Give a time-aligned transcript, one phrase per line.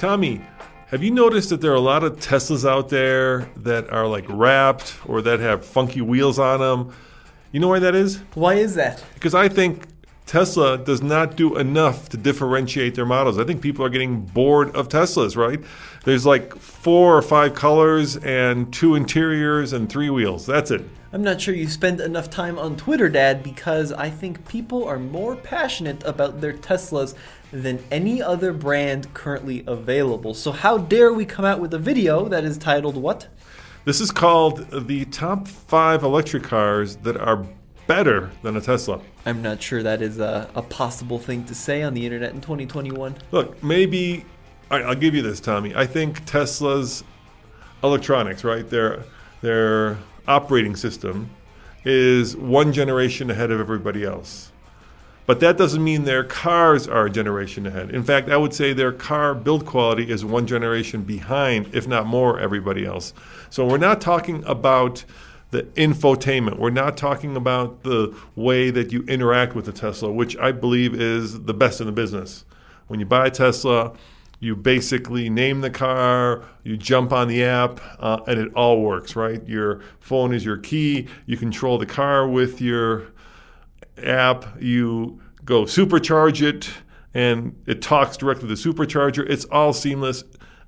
[0.00, 0.40] Tommy,
[0.86, 4.24] have you noticed that there are a lot of Teslas out there that are like
[4.30, 6.94] wrapped or that have funky wheels on them?
[7.52, 8.22] You know why that is?
[8.32, 9.04] Why is that?
[9.12, 9.84] Because I think
[10.24, 13.38] Tesla does not do enough to differentiate their models.
[13.38, 15.60] I think people are getting bored of Teslas, right?
[16.04, 20.46] There's like four or five colors and two interiors and three wheels.
[20.46, 20.80] That's it.
[21.12, 24.98] I'm not sure you spend enough time on Twitter, Dad, because I think people are
[24.98, 27.14] more passionate about their Teslas
[27.52, 30.34] than any other brand currently available.
[30.34, 33.28] So, how dare we come out with a video that is titled what?
[33.84, 37.46] This is called the top five electric cars that are
[37.86, 39.00] better than a Tesla.
[39.26, 42.40] I'm not sure that is a, a possible thing to say on the internet in
[42.40, 43.16] 2021.
[43.32, 44.24] Look, maybe
[44.70, 45.74] all right, I'll give you this, Tommy.
[45.74, 47.02] I think Tesla's
[47.82, 48.68] electronics, right?
[48.68, 49.02] Their
[49.40, 51.28] their operating system
[51.84, 54.49] is one generation ahead of everybody else.
[55.30, 57.94] But that doesn't mean their cars are a generation ahead.
[57.94, 62.04] In fact, I would say their car build quality is one generation behind, if not
[62.04, 63.14] more, everybody else.
[63.48, 65.04] So we're not talking about
[65.52, 66.58] the infotainment.
[66.58, 71.00] We're not talking about the way that you interact with the Tesla, which I believe
[71.00, 72.44] is the best in the business.
[72.88, 73.92] When you buy a Tesla,
[74.40, 79.14] you basically name the car, you jump on the app, uh, and it all works,
[79.14, 79.46] right?
[79.46, 81.06] Your phone is your key.
[81.26, 83.12] You control the car with your
[84.04, 84.60] app.
[84.60, 86.70] You go supercharge it,
[87.14, 89.28] and it talks directly to the supercharger.
[89.28, 90.24] It's all seamless.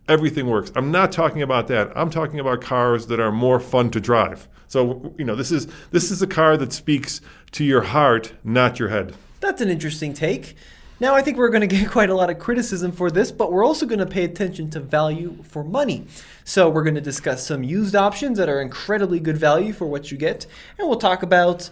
[0.08, 0.72] Everything works.
[0.74, 1.92] I'm not talking about that.
[1.96, 4.48] I'm talking about cars that are more fun to drive.
[4.66, 7.20] So you know, this is this is a car that speaks
[7.52, 9.14] to your heart, not your head.
[9.40, 10.56] That's an interesting take.
[11.02, 13.52] Now, I think we're going to get quite a lot of criticism for this, but
[13.52, 16.06] we're also going to pay attention to value for money.
[16.44, 20.12] So, we're going to discuss some used options that are incredibly good value for what
[20.12, 20.46] you get,
[20.78, 21.68] and we'll talk about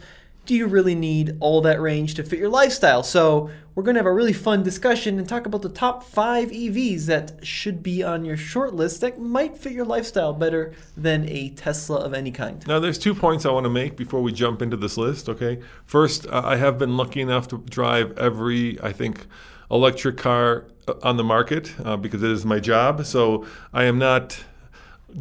[0.51, 3.05] do you really need all that range to fit your lifestyle?
[3.05, 6.51] So, we're going to have a really fun discussion and talk about the top five
[6.51, 11.29] EVs that should be on your short list that might fit your lifestyle better than
[11.29, 12.67] a Tesla of any kind.
[12.67, 15.61] Now, there's two points I want to make before we jump into this list, okay?
[15.87, 19.29] First, uh, I have been lucky enough to drive every, I think,
[19.71, 23.07] electric car uh, on the market uh, because it is my job.
[23.07, 24.43] So I am not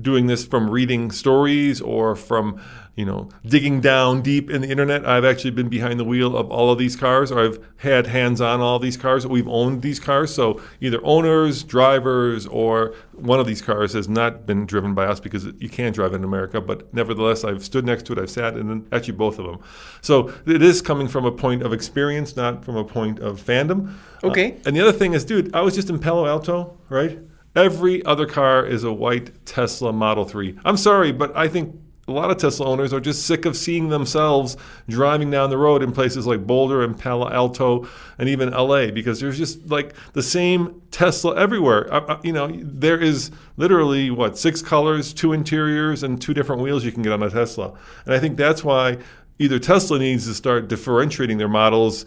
[0.01, 2.59] doing this from reading stories or from
[2.99, 5.05] you know digging down deep in the internet.
[5.05, 7.31] I've actually been behind the wheel of all of these cars.
[7.31, 9.25] Or i've had hands on all these cars.
[9.25, 10.35] We've owned these cars.
[10.35, 15.21] So either owners drivers or one of these cars has not been driven by us
[15.21, 16.59] because you can't drive in america.
[16.59, 18.19] But nevertheless i've stood next to it.
[18.19, 19.59] I've sat in actually both of them.
[20.01, 23.93] So it is coming from a point of experience not from a point of fandom.
[24.25, 24.51] Okay.
[24.51, 27.17] uh, and the other thing is dude i was just in palo alto right?
[27.55, 30.59] Every other car is a white Tesla Model 3.
[30.63, 31.75] I'm sorry, but I think
[32.09, 35.83] a lot of Tesla owners are just sick of seeing themselves driving down the road
[35.83, 37.87] in places like Boulder and Palo Alto
[38.17, 41.91] and even LA because there's just like the same Tesla everywhere.
[41.93, 46.61] Uh, uh, you know, there is literally what six colors, two interiors, and two different
[46.61, 47.73] wheels you can get on a Tesla.
[48.05, 48.97] And I think that's why
[49.37, 52.05] either Tesla needs to start differentiating their models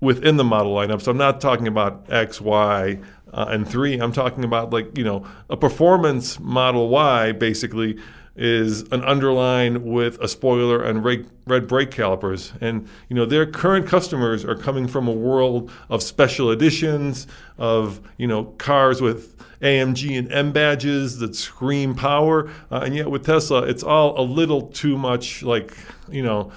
[0.00, 1.00] within the model lineup.
[1.02, 2.98] So I'm not talking about X, Y,
[3.32, 7.98] uh, and three, I'm talking about like, you know, a performance Model Y basically
[8.36, 11.04] is an underline with a spoiler and
[11.46, 12.52] red brake calipers.
[12.60, 17.26] And you know their current customers are coming from a world of special editions,
[17.58, 23.10] of you know cars with AMG and M badges that scream power, uh, and yet
[23.10, 25.76] with Tesla, it's all a little too much like
[26.10, 26.52] you know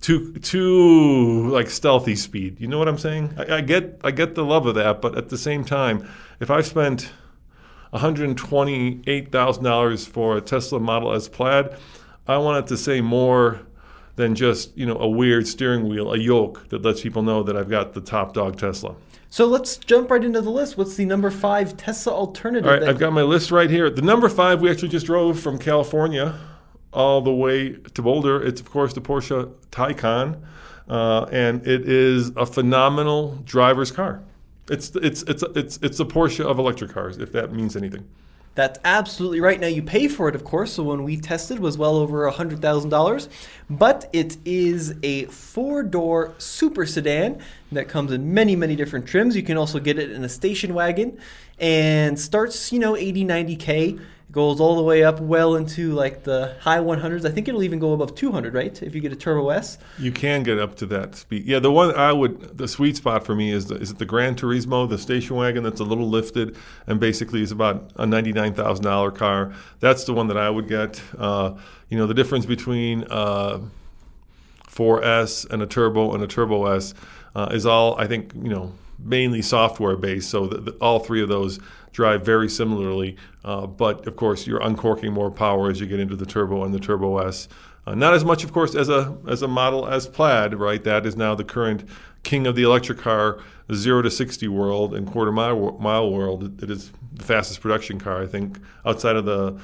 [0.00, 2.60] too too like stealthy speed.
[2.60, 3.34] You know what I'm saying?
[3.38, 6.08] I, I, get I get the love of that, but at the same time,
[6.40, 7.10] if I've spent
[7.92, 11.70] $128,000 for a Tesla Model S Plaid,
[12.26, 13.60] I want it to say more
[14.16, 17.56] than just you know a weird steering wheel, a yoke that lets people know that
[17.56, 18.94] I've got the top dog Tesla.
[19.30, 20.76] So let's jump right into the list.
[20.76, 22.68] What's the number five Tesla alternative?
[22.68, 23.88] All right, I've got my list right here.
[23.88, 26.38] The number five we actually just drove from California
[26.92, 28.42] all the way to Boulder.
[28.42, 30.38] It's, of course, the Porsche Taycan,
[30.88, 34.22] uh, and it is a phenomenal driver's car.
[34.68, 38.08] It's, it's, it's, it's, it's the Porsche of electric cars, if that means anything.
[38.54, 39.58] That's absolutely right.
[39.58, 40.74] Now you pay for it, of course.
[40.74, 43.30] So when we tested, was well over hundred thousand dollars.
[43.70, 47.40] But it is a four-door super sedan
[47.72, 49.34] that comes in many, many different trims.
[49.34, 51.18] You can also get it in a station wagon,
[51.58, 53.98] and starts, you know, 80, 90 k
[54.32, 57.26] goes all the way up well into like the high 100s.
[57.26, 58.82] I think it'll even go above 200, right?
[58.82, 59.76] If you get a Turbo S.
[59.98, 61.44] You can get up to that speed.
[61.44, 64.06] Yeah, the one I would, the sweet spot for me is the, is it the
[64.06, 66.56] Gran Turismo, the station wagon that's a little lifted
[66.86, 69.52] and basically is about a $99,000 car.
[69.80, 71.02] That's the one that I would get.
[71.18, 71.54] Uh,
[71.90, 73.60] you know, the difference between uh,
[74.66, 76.94] 4S and a Turbo and a Turbo S
[77.34, 78.72] uh, is all, I think, you know,
[79.04, 80.30] mainly software based.
[80.30, 81.58] So the, the, all three of those
[81.92, 83.16] drive very similarly.
[83.44, 86.72] Uh, but of course, you're uncorking more power as you get into the turbo and
[86.72, 87.48] the Turbo S.
[87.86, 90.84] Uh, not as much, of course, as a as a Model S Plaid, right?
[90.84, 91.84] That is now the current
[92.22, 93.40] king of the electric car,
[93.74, 96.62] zero to sixty world and quarter mile mile world.
[96.62, 99.58] It is the fastest production car, I think, outside of the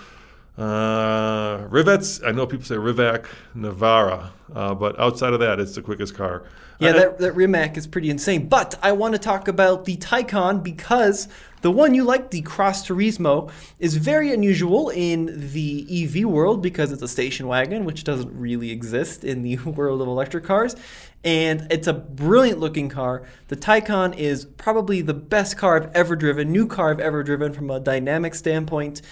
[0.59, 3.27] uh, Rivets, I know people say Rimac
[3.57, 6.45] Nevera, uh, but outside of that, it's the quickest car.
[6.81, 8.49] Yeah, that, that Rimac is pretty insane.
[8.49, 11.29] But I want to talk about the Taycan because
[11.61, 13.51] the one you like, the Cross Turismo,
[13.81, 18.71] is very unusual in the EV world because it's a station wagon, which doesn't really
[18.71, 20.77] exist in the world of electric cars.
[21.25, 23.25] And it's a brilliant looking car.
[23.49, 27.53] The Taycan is probably the best car I've ever driven, new car I've ever driven
[27.53, 29.03] from a dynamic standpoint.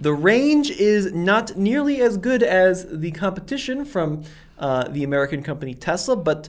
[0.00, 4.24] The range is not nearly as good as the competition from
[4.58, 6.48] uh, the American company Tesla, but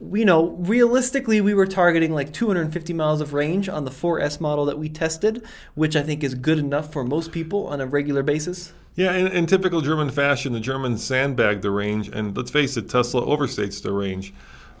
[0.00, 4.64] you know, realistically, we were targeting like 250 miles of range on the 4S model
[4.66, 8.22] that we tested, which I think is good enough for most people on a regular
[8.22, 8.72] basis.
[8.94, 12.88] Yeah, in, in typical German fashion, the Germans sandbag the range, and let's face it,
[12.88, 14.32] Tesla overstates the range.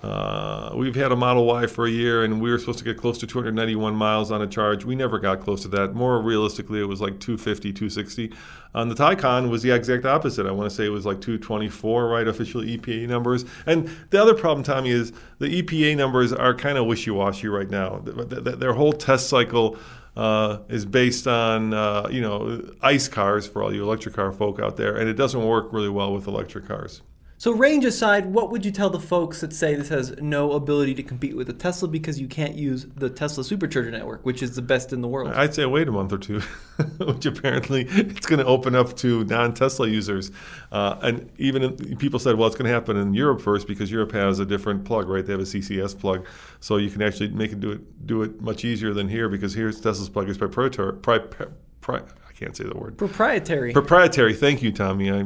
[0.02, 2.96] Uh, we've had a Model Y for a year, and we were supposed to get
[2.96, 4.84] close to 291 miles on a charge.
[4.84, 5.94] We never got close to that.
[5.94, 8.32] More realistically, it was like 250, 260.
[8.74, 10.46] On the Taycan was the exact opposite.
[10.46, 12.28] I want to say it was like 224, right?
[12.28, 13.44] Official EPA numbers.
[13.66, 17.98] And the other problem, Tommy, is the EPA numbers are kind of wishy-washy right now.
[18.04, 19.76] Their whole test cycle.
[20.16, 24.58] Uh, is based on uh, you know ICE cars for all you electric car folk
[24.58, 27.02] out there, and it doesn't work really well with electric cars.
[27.40, 30.94] So range aside, what would you tell the folks that say this has no ability
[30.94, 34.56] to compete with a Tesla because you can't use the Tesla supercharger network, which is
[34.56, 35.30] the best in the world?
[35.32, 36.40] I'd say wait a month or two,
[36.98, 40.32] which apparently it's going to open up to non-Tesla users.
[40.72, 43.88] Uh, and even in, people said, well, it's going to happen in Europe first because
[43.88, 45.24] Europe has a different plug, right?
[45.24, 46.26] They have a CCS plug,
[46.58, 49.54] so you can actually make it do it do it much easier than here because
[49.54, 50.94] here's Tesla's plug is proprietary.
[50.94, 51.46] Pri, pri,
[51.82, 52.98] pri, I can't say the word.
[52.98, 53.72] Proprietary.
[53.72, 54.34] Proprietary.
[54.34, 55.12] Thank you, Tommy.
[55.12, 55.24] I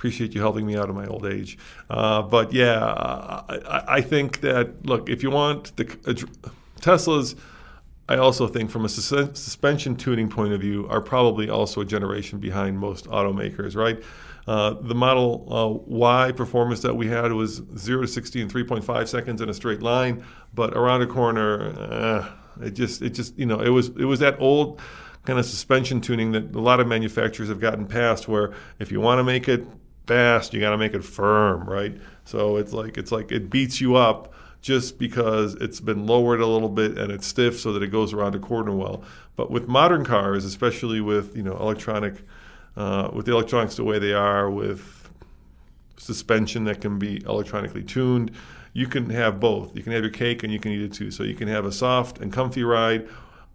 [0.00, 1.58] appreciate you helping me out of my old age.
[1.90, 2.82] Uh, but yeah,
[3.50, 6.48] I, I, think that look, if you want the uh,
[6.80, 7.36] Teslas,
[8.08, 11.84] I also think from a sus- suspension tuning point of view, are probably also a
[11.84, 14.02] generation behind most automakers, right?
[14.48, 19.06] Uh, the Model uh, Y performance that we had was 0 to 60 in 3.5
[19.06, 20.24] seconds in a straight line,
[20.54, 22.26] but around a corner, uh,
[22.62, 24.80] it just, it just, you know, it was, it was that old
[25.24, 29.00] kind of suspension tuning that a lot of manufacturers have gotten past, where if you
[29.00, 29.66] want to make it
[30.10, 30.52] fast.
[30.52, 31.96] You got to make it firm, right?
[32.24, 36.46] So it's like it's like it beats you up just because it's been lowered a
[36.46, 39.04] little bit and it's stiff so that it goes around a corner well.
[39.36, 42.14] But with modern cars, especially with you know electronic,
[42.76, 45.08] uh, with the electronics the way they are, with
[45.96, 48.32] suspension that can be electronically tuned,
[48.72, 49.76] you can have both.
[49.76, 51.12] You can have your cake and you can eat it too.
[51.12, 53.08] So you can have a soft and comfy ride,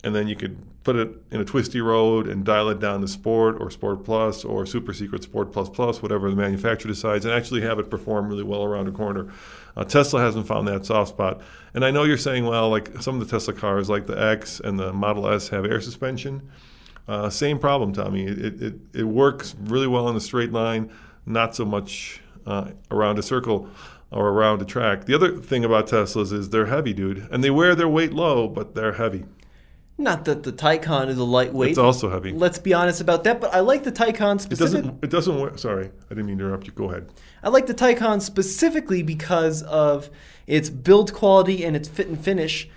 [0.06, 3.08] and then you could put it in a twisty road and dial it down to
[3.08, 7.34] Sport or Sport Plus or Super Secret Sport Plus Plus, whatever the manufacturer decides, and
[7.34, 9.34] actually have it perform really well around a corner.
[9.76, 11.42] Uh, Tesla hasn't found that soft spot.
[11.74, 14.60] And I know you're saying, well, like some of the Tesla cars, like the X
[14.60, 16.50] and the Model S, have air suspension.
[17.08, 18.26] Uh, same problem, Tommy.
[18.26, 20.92] It, it, it works really well in a straight line,
[21.26, 23.68] not so much uh, around a circle
[24.12, 25.06] or around a track.
[25.06, 28.48] The other thing about Teslas is they're heavy, dude, and they wear their weight low,
[28.48, 29.26] but they're heavy.
[29.98, 31.70] Not that the Taycan is a lightweight.
[31.70, 32.34] It's also heavy.
[32.34, 33.40] Let's be honest about that.
[33.40, 34.80] But I like the Taycan specifically.
[34.80, 35.04] It doesn't.
[35.04, 35.40] It doesn't.
[35.40, 35.58] Work.
[35.58, 36.74] Sorry, I didn't mean to interrupt you.
[36.74, 37.10] Go ahead.
[37.42, 40.10] I like the Taycan specifically because of
[40.48, 42.70] its build quality and its fit and finish.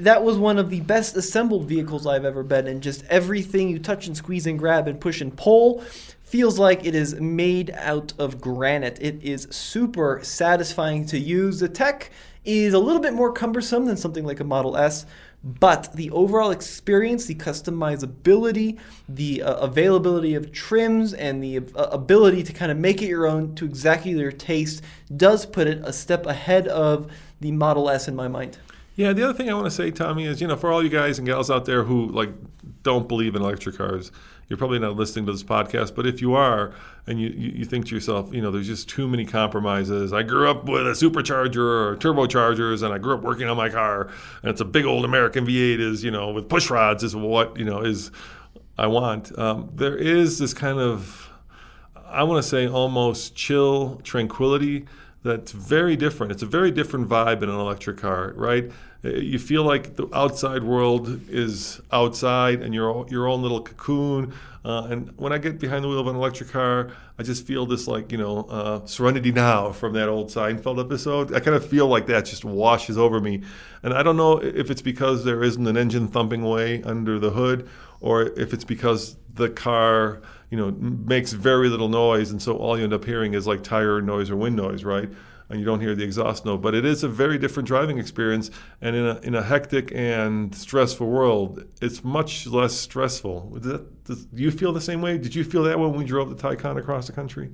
[0.00, 2.82] That was one of the best assembled vehicles I've ever been in.
[2.82, 5.82] Just everything you touch and squeeze and grab and push and pull
[6.22, 8.98] feels like it is made out of granite.
[9.00, 11.60] It is super satisfying to use.
[11.60, 12.10] The tech
[12.44, 15.06] is a little bit more cumbersome than something like a Model S,
[15.44, 18.78] but the overall experience, the customizability,
[19.08, 23.26] the uh, availability of trims, and the uh, ability to kind of make it your
[23.26, 24.82] own to exactly your taste
[25.16, 28.58] does put it a step ahead of the Model S in my mind.
[28.96, 30.88] Yeah, the other thing I want to say, Tommy, is you know, for all you
[30.88, 32.30] guys and gals out there who like
[32.82, 34.12] don't believe in electric cars,
[34.48, 35.94] you're probably not listening to this podcast.
[35.94, 36.72] But if you are,
[37.06, 40.12] and you, you, think to yourself, you know, there's just too many compromises.
[40.12, 43.68] I grew up with a supercharger or turbochargers, and I grew up working on my
[43.68, 44.10] car,
[44.42, 47.58] and it's a big old American V8 is you know with push rods is what
[47.58, 48.10] you know is
[48.78, 49.36] I want.
[49.38, 51.30] Um, there is this kind of
[52.06, 54.86] I want to say almost chill tranquility
[55.22, 56.32] that's very different.
[56.32, 58.70] It's a very different vibe in an electric car, right?
[59.04, 64.32] Uh, You feel like the outside world is outside and you're your own little cocoon.
[64.64, 67.64] Uh, and when I get behind the wheel of an electric car, I just feel
[67.64, 71.32] this like, you know, uh, serenity now from that old Seinfeld episode.
[71.34, 73.42] I kind of feel like that just washes over me.
[73.82, 77.30] And I don't know if it's because there isn't an engine thumping away under the
[77.30, 77.68] hood
[78.00, 82.78] or if it's because the car you know, makes very little noise, and so all
[82.78, 85.08] you end up hearing is like tire noise or wind noise, right?
[85.50, 86.58] And you don't hear the exhaust note.
[86.60, 88.50] But it is a very different driving experience,
[88.82, 93.58] and in a in a hectic and stressful world, it's much less stressful.
[93.62, 95.16] That, does, do you feel the same way?
[95.16, 97.50] Did you feel that when we drove the Taycan across the country?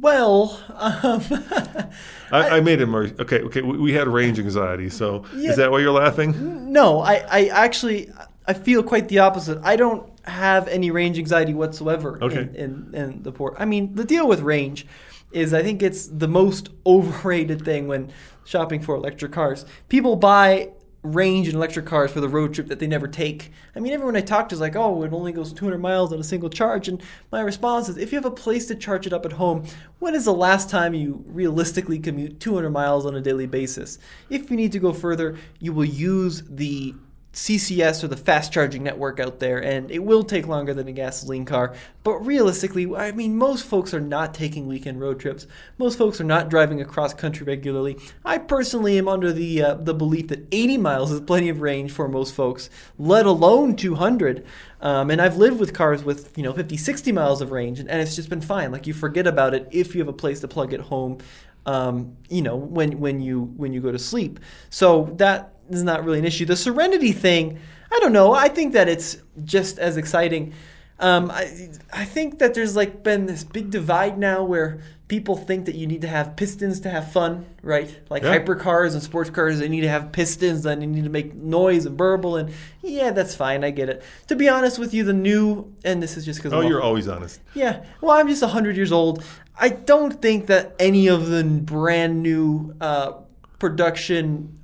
[0.00, 1.20] Well, um,
[2.30, 3.40] I, I made it more okay.
[3.40, 5.50] Okay, we, we had range anxiety, so Yeah.
[5.50, 6.72] is that why you're laughing?
[6.72, 8.12] no, I, I actually
[8.46, 9.58] I feel quite the opposite.
[9.64, 12.42] I don't have any range anxiety whatsoever Okay.
[12.42, 13.54] in, in, in the port.
[13.58, 14.86] I mean, the deal with range
[15.32, 18.12] is I think it's the most overrated thing when
[18.44, 19.64] shopping for electric cars.
[19.88, 20.70] People buy
[21.02, 23.52] range in electric cars for the road trip that they never take.
[23.76, 26.18] I mean, everyone I talk to is like, oh, it only goes 200 miles on
[26.18, 26.88] a single charge.
[26.88, 29.64] And my response is, if you have a place to charge it up at home,
[30.00, 33.98] when is the last time you realistically commute 200 miles on a daily basis?
[34.28, 36.94] If you need to go further, you will use the
[37.38, 40.92] CCS or the fast charging network out there, and it will take longer than a
[40.92, 41.72] gasoline car.
[42.02, 45.46] But realistically, I mean, most folks are not taking weekend road trips.
[45.78, 47.96] Most folks are not driving across country regularly.
[48.24, 51.92] I personally am under the uh, the belief that 80 miles is plenty of range
[51.92, 54.44] for most folks, let alone 200.
[54.80, 57.88] Um, and I've lived with cars with you know 50, 60 miles of range, and,
[57.88, 58.72] and it's just been fine.
[58.72, 61.18] Like you forget about it if you have a place to plug it home
[61.68, 64.40] um, you know, when when you when you go to sleep.
[64.70, 66.44] So that is not really an issue.
[66.44, 67.58] The Serenity thing,
[67.92, 68.32] I don't know.
[68.32, 70.52] I think that it's just as exciting.
[71.00, 75.64] Um, I I think that there's like been this big divide now where people think
[75.66, 77.88] that you need to have pistons to have fun, right?
[78.10, 78.36] Like Yeah.
[78.36, 81.86] hypercars and sports cars, they need to have pistons and they need to make noise
[81.86, 82.36] and burble.
[82.36, 82.50] And
[82.82, 83.62] yeah, that's fine.
[83.64, 84.02] I get it.
[84.26, 87.06] To be honest with you, the new and this is just because Oh, you're always
[87.08, 87.40] honest.
[87.54, 87.84] yeah.
[88.02, 89.22] Well, I'm just 100 years old.
[89.60, 93.12] I don't think that any of the brand new uh,
[93.58, 94.57] production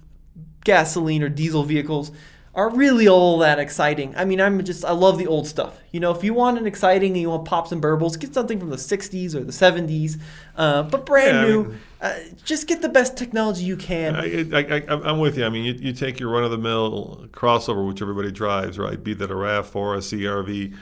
[0.65, 2.11] gasoline or diesel vehicles
[2.57, 4.15] are really all that exciting.
[4.17, 5.77] I mean, I'm just, I love the old stuff.
[5.91, 8.61] You know, if you want an exciting and you want pops and burbles, get something
[8.61, 10.21] from the 60s or the 70s.
[10.57, 14.15] Uh, but brand Yeah, I new, mean- uh, just get the best technology you can.
[14.15, 15.45] I, I, I, I'm with you.
[15.45, 19.03] I mean, you, you take your run-of-the-mill crossover, which everybody drives, right?
[19.03, 20.77] Be that a Rav4, a CRV,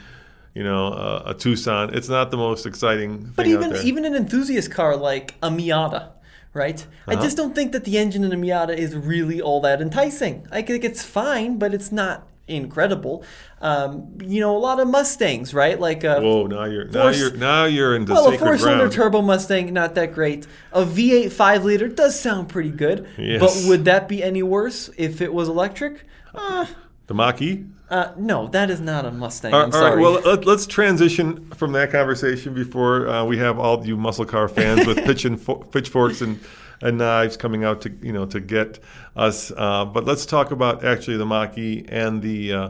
[0.53, 1.91] you know, uh, a Tucson.
[1.95, 3.81] It's not the most exciting thing But out even there.
[3.83, 6.09] even an enthusiast car like a Miata,
[6.53, 6.85] right?
[7.07, 7.23] I Uh-huh.
[7.23, 10.47] just don't think that the engine in a Miata is really all that enticing.
[10.51, 13.23] I think it's fine, but it's not incredible.
[13.61, 15.79] Um, you know, a lot of Mustangs, right?
[15.79, 16.45] Like uh, Whoa!
[16.47, 20.13] Now you're now Force- you're now you're into well, a four-cylinder turbo Mustang, not that
[20.13, 20.45] great.
[20.73, 23.39] A V8 5-liter does sound pretty good, Yes.
[23.39, 26.05] but would that be any worse if it was electric?
[26.35, 26.65] Uh,
[27.13, 29.53] the uh, no, that is not a Mustang.
[29.53, 33.85] All all right, well, let, let's transition from that conversation before uh, we have all
[33.85, 36.39] you muscle car fans with pitch and fo- pitchforks and,
[36.81, 38.79] and knives coming out to you know to get
[39.15, 39.51] us.
[39.55, 42.69] Uh, but let's talk about actually the Mach-E and the uh,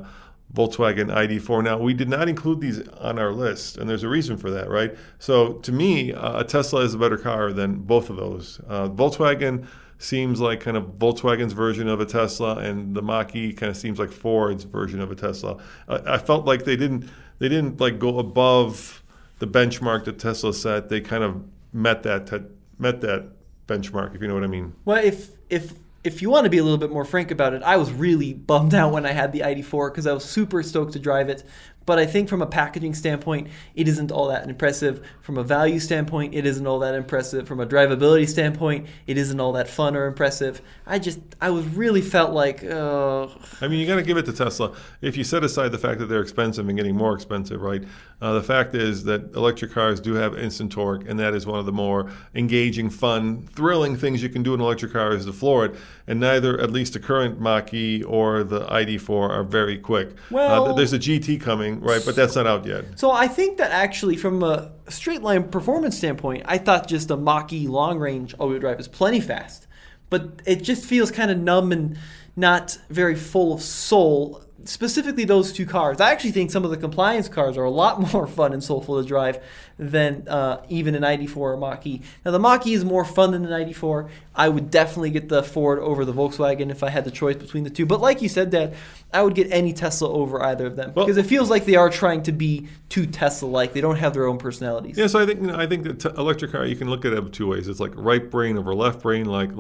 [0.53, 1.63] Volkswagen ID4.
[1.63, 4.69] Now, we did not include these on our list, and there's a reason for that,
[4.69, 4.95] right?
[5.19, 8.59] So, to me, uh, a Tesla is a better car than both of those.
[8.67, 9.67] Uh, Volkswagen
[10.03, 13.99] seems like kind of Volkswagen's version of a Tesla, and the Mach-E kind of seems
[13.99, 15.61] like Ford's version of a Tesla.
[15.87, 19.03] I, I felt like they didn't they didn't like go above
[19.39, 20.89] the benchmark that Tesla set.
[20.89, 23.29] They kind of met that te- met that
[23.67, 24.73] benchmark, if you know what I mean.
[24.85, 27.63] Well, if if if you want to be a little bit more frank about it,
[27.63, 30.93] I was really bummed out when I had the ID4 because I was super stoked
[30.93, 31.43] to drive it.
[31.85, 35.05] But I think from a packaging standpoint, it isn't all that impressive.
[35.21, 37.47] From a value standpoint, it isn't all that impressive.
[37.47, 40.61] From a drivability standpoint, it isn't all that fun or impressive.
[40.85, 43.27] I just, I was really felt like, uh,
[43.61, 44.73] I mean, you got to give it to Tesla.
[45.01, 47.83] If you set aside the fact that they're expensive and getting more expensive, right?
[48.21, 51.59] Uh, the fact is that electric cars do have instant torque, and that is one
[51.59, 55.33] of the more engaging, fun, thrilling things you can do in electric car is to
[55.33, 55.75] floor it.
[56.05, 60.09] And neither, at least the current Mach-E or the ID4, are very quick.
[60.09, 62.01] uh, Well- th- there's a GT coming, right?
[62.05, 62.83] But that's not out yet.
[62.99, 67.15] So I think that actually, from a straight line performance standpoint, I thought just a
[67.15, 69.67] Mach-E long range all-wheel drive is plenty fast.
[70.09, 71.97] but it just feels kind of numb and
[72.35, 74.43] not very full of soul.
[74.65, 75.99] Specifically, those two cars.
[75.99, 79.01] I actually think some of the compliance cars are a lot more fun and soulful
[79.01, 79.43] to drive
[79.77, 82.01] than uh, even an ID4 or Mach E.
[82.23, 84.09] Now, the Mach E is more fun than the ID4.
[84.35, 87.63] I would definitely get the Ford over the Volkswagen if I had the choice between
[87.63, 87.85] the two.
[87.85, 88.75] But like you said, Dad,
[89.11, 91.75] I would get any Tesla over either of them Well- because it feels like they
[91.75, 93.73] are trying to be too Tesla-like.
[93.73, 94.97] They don't have their own personalities.
[94.97, 97.05] Yeah, so I think you know, I think that t- electric car you can look
[97.05, 97.67] at it two ways.
[97.67, 99.51] It's like right brain over left brain, like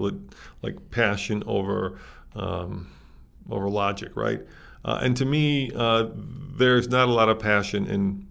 [0.61, 1.99] like passion over
[2.35, 2.87] um,
[3.49, 4.41] over logic, right?
[4.85, 6.07] Uh, and to me, uh,
[6.57, 8.27] there's not a lot of passion in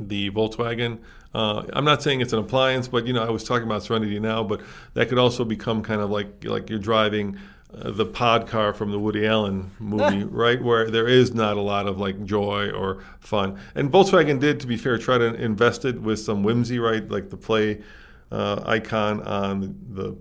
[0.00, 0.98] the Volkswagen.
[1.34, 4.18] Uh, I'm not saying it's an appliance, but you know, I was talking about Serenity
[4.18, 4.62] now, but
[4.94, 7.38] that could also become kind of like like you're driving
[7.74, 10.62] uh, the pod car from the Woody Allen movie, right?
[10.62, 13.58] Where there is not a lot of like joy or fun.
[13.74, 17.06] And Volkswagen did, to be fair, try to invest it with some whimsy, right?
[17.08, 17.82] Like the play
[18.30, 20.16] uh, icon on the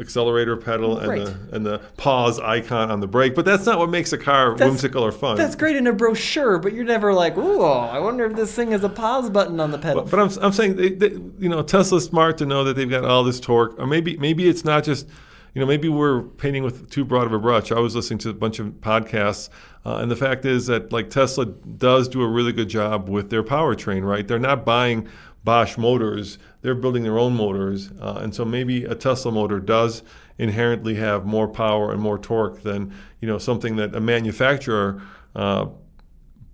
[0.00, 1.24] accelerator pedal and Right.
[1.24, 3.34] the and the pause icon on the brake.
[3.34, 5.36] But that's not what makes a car That's- whimsical or fun.
[5.36, 8.70] That's great in a brochure, but you're never like, ooh, I wonder if this thing
[8.72, 10.02] has a pause button on the pedal.
[10.02, 12.88] But, but I'm, I'm saying, they, they, you know, Tesla's smart to know that they've
[12.90, 15.06] got all this torque, or maybe maybe it's not just,
[15.54, 17.70] you know, maybe we're painting with too broad of a brush.
[17.70, 19.50] I was listening to a bunch of podcasts,
[19.84, 23.28] uh, and the fact is that like Tesla does do a really good job with
[23.28, 24.02] their powertrain.
[24.02, 25.06] Right, they're not buying
[25.44, 30.02] Bosch motors; they're building their own motors, uh, and so maybe a Tesla motor does
[30.38, 35.02] inherently have more power and more torque than you know something that a manufacturer.
[35.34, 35.66] Uh,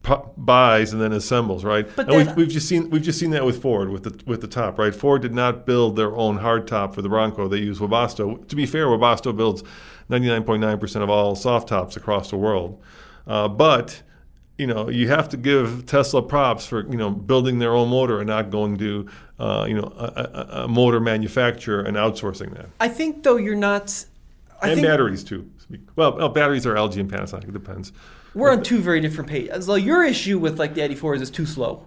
[0.02, 1.88] pu- buys and then assembles, right?
[1.96, 4.40] But and we've, we've just seen we've just seen that with Ford with the with
[4.40, 4.94] the top, right?
[4.94, 8.46] Ford did not build their own hard top for the Bronco; they used Webasto.
[8.48, 9.62] To be fair, Webasto builds
[10.10, 12.82] 99.9% of all soft tops across the world,
[13.26, 14.02] uh, but
[14.58, 18.18] you know you have to give Tesla props for you know building their own motor
[18.18, 22.66] and not going to uh, you know a, a, a motor manufacturer and outsourcing that.
[22.80, 24.04] I think though you're not.
[24.60, 25.48] I and think batteries too.
[25.96, 27.44] Well, well, batteries are LG and Panasonic.
[27.44, 27.92] It depends.
[28.34, 29.66] we're on two very different pages.
[29.66, 31.86] So your issue with like the ID4 is it's too slow.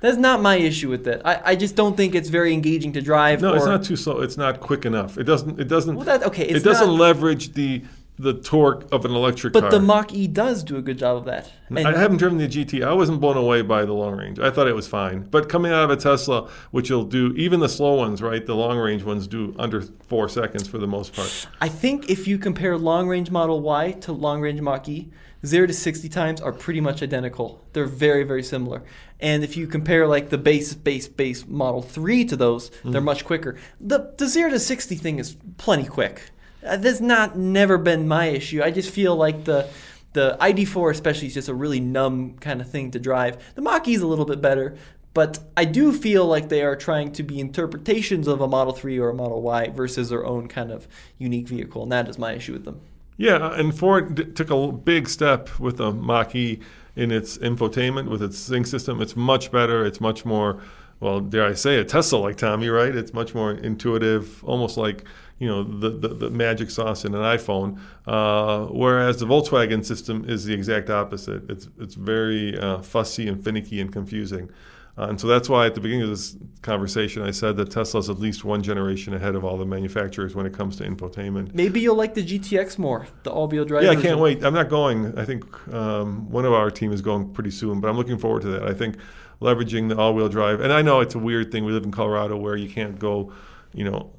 [0.00, 1.20] That's not my issue with it.
[1.24, 3.40] I, I just don't think it's very engaging to drive.
[3.40, 4.20] No, it's not too slow.
[4.20, 5.18] It's not quick enough.
[5.18, 5.60] It doesn't.
[5.60, 5.96] It doesn't.
[5.96, 7.82] Well, that- okay, it doesn't not- leverage the
[8.18, 9.62] the torque of an electric car.
[9.62, 9.78] But car.
[9.78, 11.50] the Mach E does do a good job of that.
[11.68, 12.84] And I haven't driven the GT.
[12.84, 14.38] I wasn't blown away by the long range.
[14.38, 15.20] I thought it was fine.
[15.30, 18.44] But coming out of a Tesla, which will do even the slow ones, right?
[18.44, 21.46] The long range ones do under four seconds for the most part.
[21.60, 25.10] I think if you compare long range Model Y to long range Mach E,
[25.46, 27.64] 0 to 60 times are pretty much identical.
[27.72, 28.82] They're very, very similar.
[29.20, 32.90] And if you compare like the base, base, base Model 3 to those, Mm-hmm.
[32.92, 33.56] they're much quicker.
[33.80, 36.30] The, the 0 to 60 thing is plenty quick.
[36.64, 38.62] Uh, that's not never been my issue.
[38.62, 39.68] I just feel like the
[40.14, 43.54] the ID4 especially is just a really numb kind of thing to drive.
[43.54, 44.76] The Mach E is a little bit better,
[45.14, 48.98] but I do feel like they are trying to be interpretations of a Model 3
[48.98, 52.32] or a Model Y versus their own kind of unique vehicle, and that is my
[52.32, 52.80] issue with them.
[53.16, 56.60] Yeah, and Ford d- took a big step with the Mach E
[56.96, 59.00] in its infotainment, with its sync system.
[59.02, 59.84] It's much better.
[59.84, 60.60] It's much more,
[61.00, 62.94] well, dare I say a Tesla like Tommy, right?
[62.94, 65.04] It's much more intuitive, almost like
[65.38, 67.78] you know the, the, the magic sauce in an iPhone.
[68.06, 71.48] Uh, whereas the Volkswagen system is the exact opposite.
[71.50, 74.50] It's it's very uh, fussy and finicky and confusing.
[74.98, 78.10] Uh, and so that's why at the beginning of this conversation, I said that Tesla's
[78.10, 81.54] at least one generation ahead of all the manufacturers when it comes to infotainment.
[81.54, 83.84] Maybe you'll like the GTX more, the all-wheel drive.
[83.84, 84.42] Yeah, I can't wait.
[84.44, 85.16] I'm not going.
[85.16, 88.42] I think um, one of our team is going pretty soon, but I'm looking forward
[88.42, 88.64] to that.
[88.64, 88.96] I think
[89.40, 91.64] leveraging the all-wheel drive, and I know it's a weird thing.
[91.64, 93.32] We live in Colorado where you can't go,
[93.72, 94.10] you know,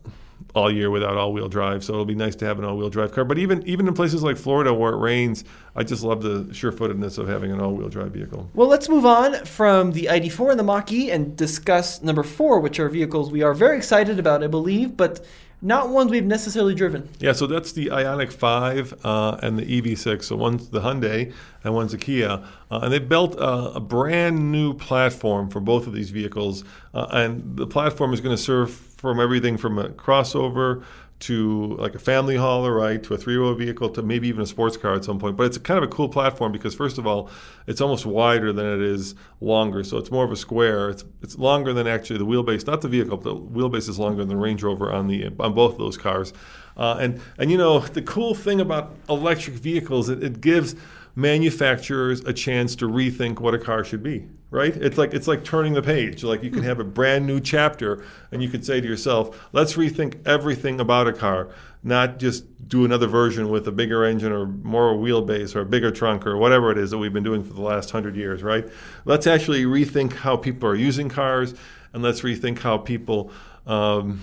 [0.59, 1.83] all year without all-wheel drive.
[1.83, 3.23] So it'll be nice to have an all-wheel drive car.
[3.23, 5.43] But even even in places like Florida where it rains,
[5.75, 8.49] I just love the sure-footedness of having an all-wheel drive vehicle.
[8.53, 12.59] Well, let's move on from the ID4 and the Mach E and discuss number four,
[12.59, 15.25] which are vehicles we are very excited about, I believe, but
[15.61, 17.09] not ones we've necessarily driven.
[17.19, 20.23] Yeah, so that's the Ioniq 5 uh, and the EV6.
[20.23, 22.43] So one's the Hyundai and one's the Kia.
[22.71, 26.63] Uh, and they built a, a brand new platform for both of these vehicles.
[26.93, 30.83] Uh, and the platform is going to serve from everything from a crossover
[31.19, 34.77] to like a family hauler, right, to a three-row vehicle, to maybe even a sports
[34.77, 35.35] car at some point.
[35.35, 37.29] But it's kind of a cool platform because first of all,
[37.67, 40.89] it's almost wider than it is longer, so it's more of a square.
[40.89, 44.19] It's it's longer than actually the wheelbase, not the vehicle, but the wheelbase is longer
[44.19, 46.31] than the Range Rover on the on both of those cars.
[46.77, 50.75] Uh, and and you know the cool thing about electric vehicles, it, it gives
[51.15, 54.75] manufacturers a chance to rethink what a car should be right?
[54.75, 56.23] It's like it's like turning the page.
[56.23, 59.73] Like you can have a brand new chapter and you can say to yourself let's
[59.73, 61.49] rethink everything about a car
[61.81, 65.91] not just do another version with a bigger engine or more wheelbase or a bigger
[65.91, 68.67] trunk or whatever it is that we've been doing for the last 100 years right?
[69.05, 71.53] Let's actually rethink how people are using cars
[71.93, 73.31] and let's rethink how people
[73.65, 74.21] um,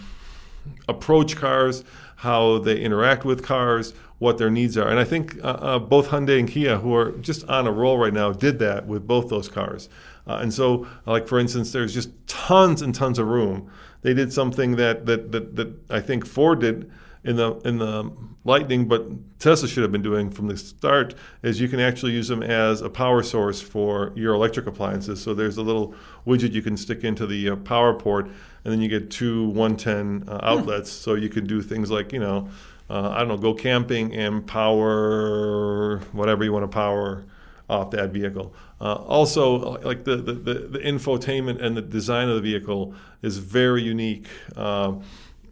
[0.89, 1.85] approach cars,
[2.17, 4.89] how they interact with cars, what their needs are.
[4.89, 7.99] And I think uh, uh, both Hyundai and Kia, who are just on a roll
[7.99, 9.89] right now, did that with both those cars.
[10.27, 13.71] Uh, and so, like for instance, there's just tons and tons of room.
[14.03, 16.91] They did something that that that, that I think Ford did
[17.25, 18.11] in the in the
[18.45, 19.05] Lightning, but
[19.41, 22.81] Tesla should have been doing from the start is you can actually use them as
[22.81, 25.21] a power source for your electric appliances.
[25.21, 28.81] So there's a little widget you can stick into the uh, power port, and then
[28.81, 30.93] you get two 110 uh, outlets.
[30.93, 32.49] So you could do things like you know,
[32.89, 37.25] uh, I don't know, go camping and power whatever you want to power
[37.69, 38.55] off that vehicle.
[38.81, 43.39] Uh, also, like the, the, the, the, infotainment and the design of the vehicle is
[43.39, 44.95] very unique uh,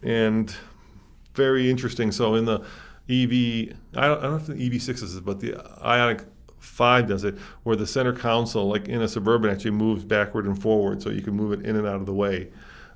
[0.02, 0.54] and
[1.34, 2.12] very interesting.
[2.12, 2.60] So in the
[3.08, 6.24] EV, I don't, I don't know if the EV6 is, but the Ioniq
[6.58, 10.60] 5 does it, where the center console, like in a Suburban, actually moves backward and
[10.60, 12.50] forward, so you can move it in and out of the way.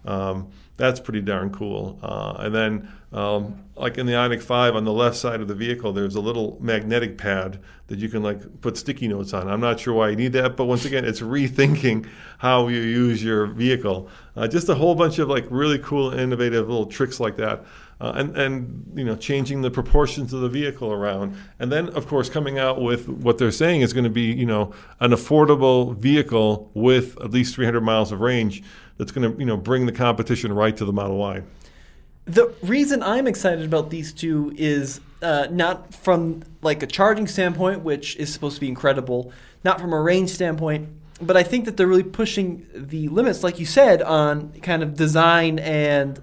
[0.04, 1.98] Um, that's pretty darn cool.
[2.02, 5.54] Uh, and then, um, like in the Ioniq 5, on the left side of the
[5.54, 9.48] vehicle, there's a little magnetic pad that you can like put sticky notes on.
[9.48, 13.22] I'm not sure why you need that, but once again, it's rethinking how you use
[13.22, 14.08] your vehicle.
[14.36, 17.64] Uh, just a whole bunch of like really cool, innovative little tricks like that.
[18.00, 22.06] Uh, and and you know changing the proportions of the vehicle around, and then of
[22.06, 25.96] course coming out with what they're saying is going to be you know an affordable
[25.96, 28.62] vehicle with at least 300 miles of range
[28.98, 31.42] that's going to you know bring the competition right to the Model Y.
[32.26, 37.82] The reason I'm excited about these two is uh, not from like a charging standpoint,
[37.82, 39.32] which is supposed to be incredible,
[39.64, 40.88] not from a range standpoint,
[41.20, 44.94] but I think that they're really pushing the limits, like you said, on kind of
[44.94, 46.18] design and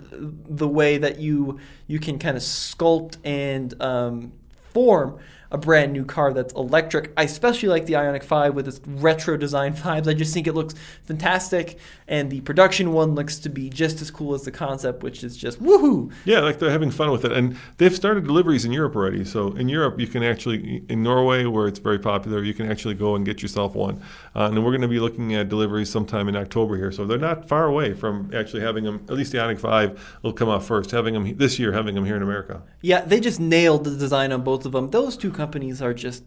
[0.47, 4.31] the way that you you can kind of sculpt and um,
[4.73, 5.19] form
[5.55, 7.13] a brand new car that's electric.
[7.15, 10.07] I especially like the Ioniq 5 with its retro design vibes.
[10.07, 14.11] I just think it looks fantastic, and the production one looks to be just as
[14.11, 16.11] cool as the concept, which is just woohoo.
[16.25, 19.23] Yeah, like they're having fun with it, and they've started deliveries in Europe already.
[19.23, 22.95] So in Europe, you can actually in Norway, where it's very popular, you can actually
[22.95, 24.01] go and get yourself one.
[24.35, 27.17] Uh, and we're going to be looking at deliveries sometime in October here, so they're
[27.17, 29.05] not far away from actually having them.
[29.07, 32.03] At least the Ioniq 5 will come out first, having them this year, having them
[32.03, 32.61] here in America.
[32.81, 34.89] Yeah, they just nailed the design on both of them.
[34.89, 35.44] Those two companies
[35.81, 36.23] are just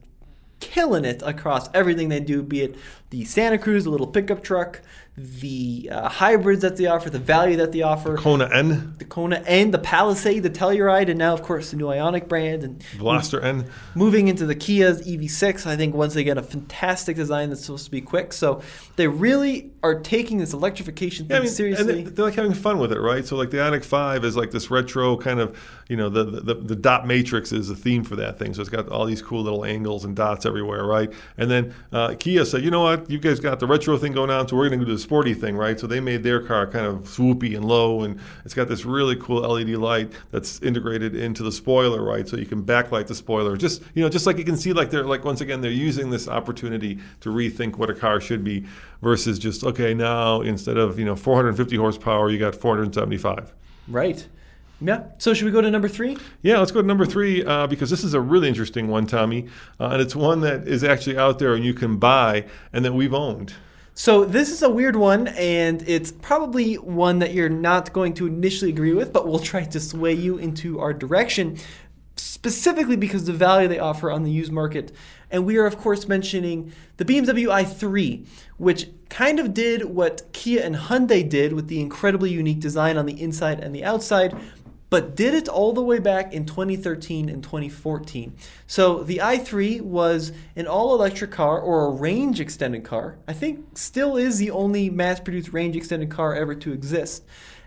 [0.60, 2.76] killing it across everything they do, be it
[3.10, 4.82] the Santa Cruz, the little pickup truck,
[5.16, 8.10] the uh, hybrids that they offer, the value that they offer.
[8.10, 8.94] The Kona N.
[8.98, 12.64] The Kona N, the Palisade, the Telluride, and now, of course, the new Ioniq brand.
[12.64, 13.70] and Blaster N.
[13.94, 17.90] Moving into the Kia's EV6, I think once again, a fantastic design that's supposed to
[17.90, 18.34] be quick.
[18.34, 18.60] So
[18.96, 22.02] they really are taking this electrification thing yeah, I mean, seriously.
[22.02, 23.24] they're, they're, like having fun with it, right?
[23.24, 25.56] So like the Ioniq 5 is like this retro kind of,
[25.88, 28.54] you know, the, the, the dot matrix is the theme for that thing.
[28.54, 31.12] So it's got all these cool little angles and dots everywhere, right?
[31.36, 34.30] And then uh, Kia said, you know what, you guys got the retro thing going
[34.30, 35.78] on, so we're going to do the sporty thing, right?
[35.78, 39.14] So they made their car kind of swoopy and low, and it's got this really
[39.16, 42.26] cool LED light that's integrated into the spoiler, right?
[42.26, 43.56] So you can backlight the spoiler.
[43.56, 46.10] Just you know, just like you can see, like they're like once again they're using
[46.10, 48.66] this opportunity to rethink what a car should be
[49.02, 53.52] versus just okay now instead of you know 450 horsepower, you got 475.
[53.88, 54.26] Right.
[54.80, 55.04] Yeah.
[55.18, 56.16] So should we go to number three?
[56.42, 59.48] Yeah, let's go to number three uh, because this is a really interesting one, Tommy,
[59.80, 62.92] uh, and it's one that is actually out there and you can buy and that
[62.92, 63.54] we've owned.
[63.94, 68.28] So this is a weird one, and it's probably one that you're not going to
[68.28, 71.58] initially agree with, but we'll try to sway you into our direction,
[72.14, 74.92] specifically because the value they offer on the used market.
[75.30, 80.62] And we are, of course, mentioning the BMW i3, which kind of did what Kia
[80.62, 84.36] and Hyundai did with the incredibly unique design on the inside and the outside,
[84.90, 88.34] but did it all the way back in 2013 and 2014.
[88.66, 93.18] So the i3 was an all electric car or a range extended car.
[93.26, 97.24] I think still is the only mass produced range extended car ever to exist.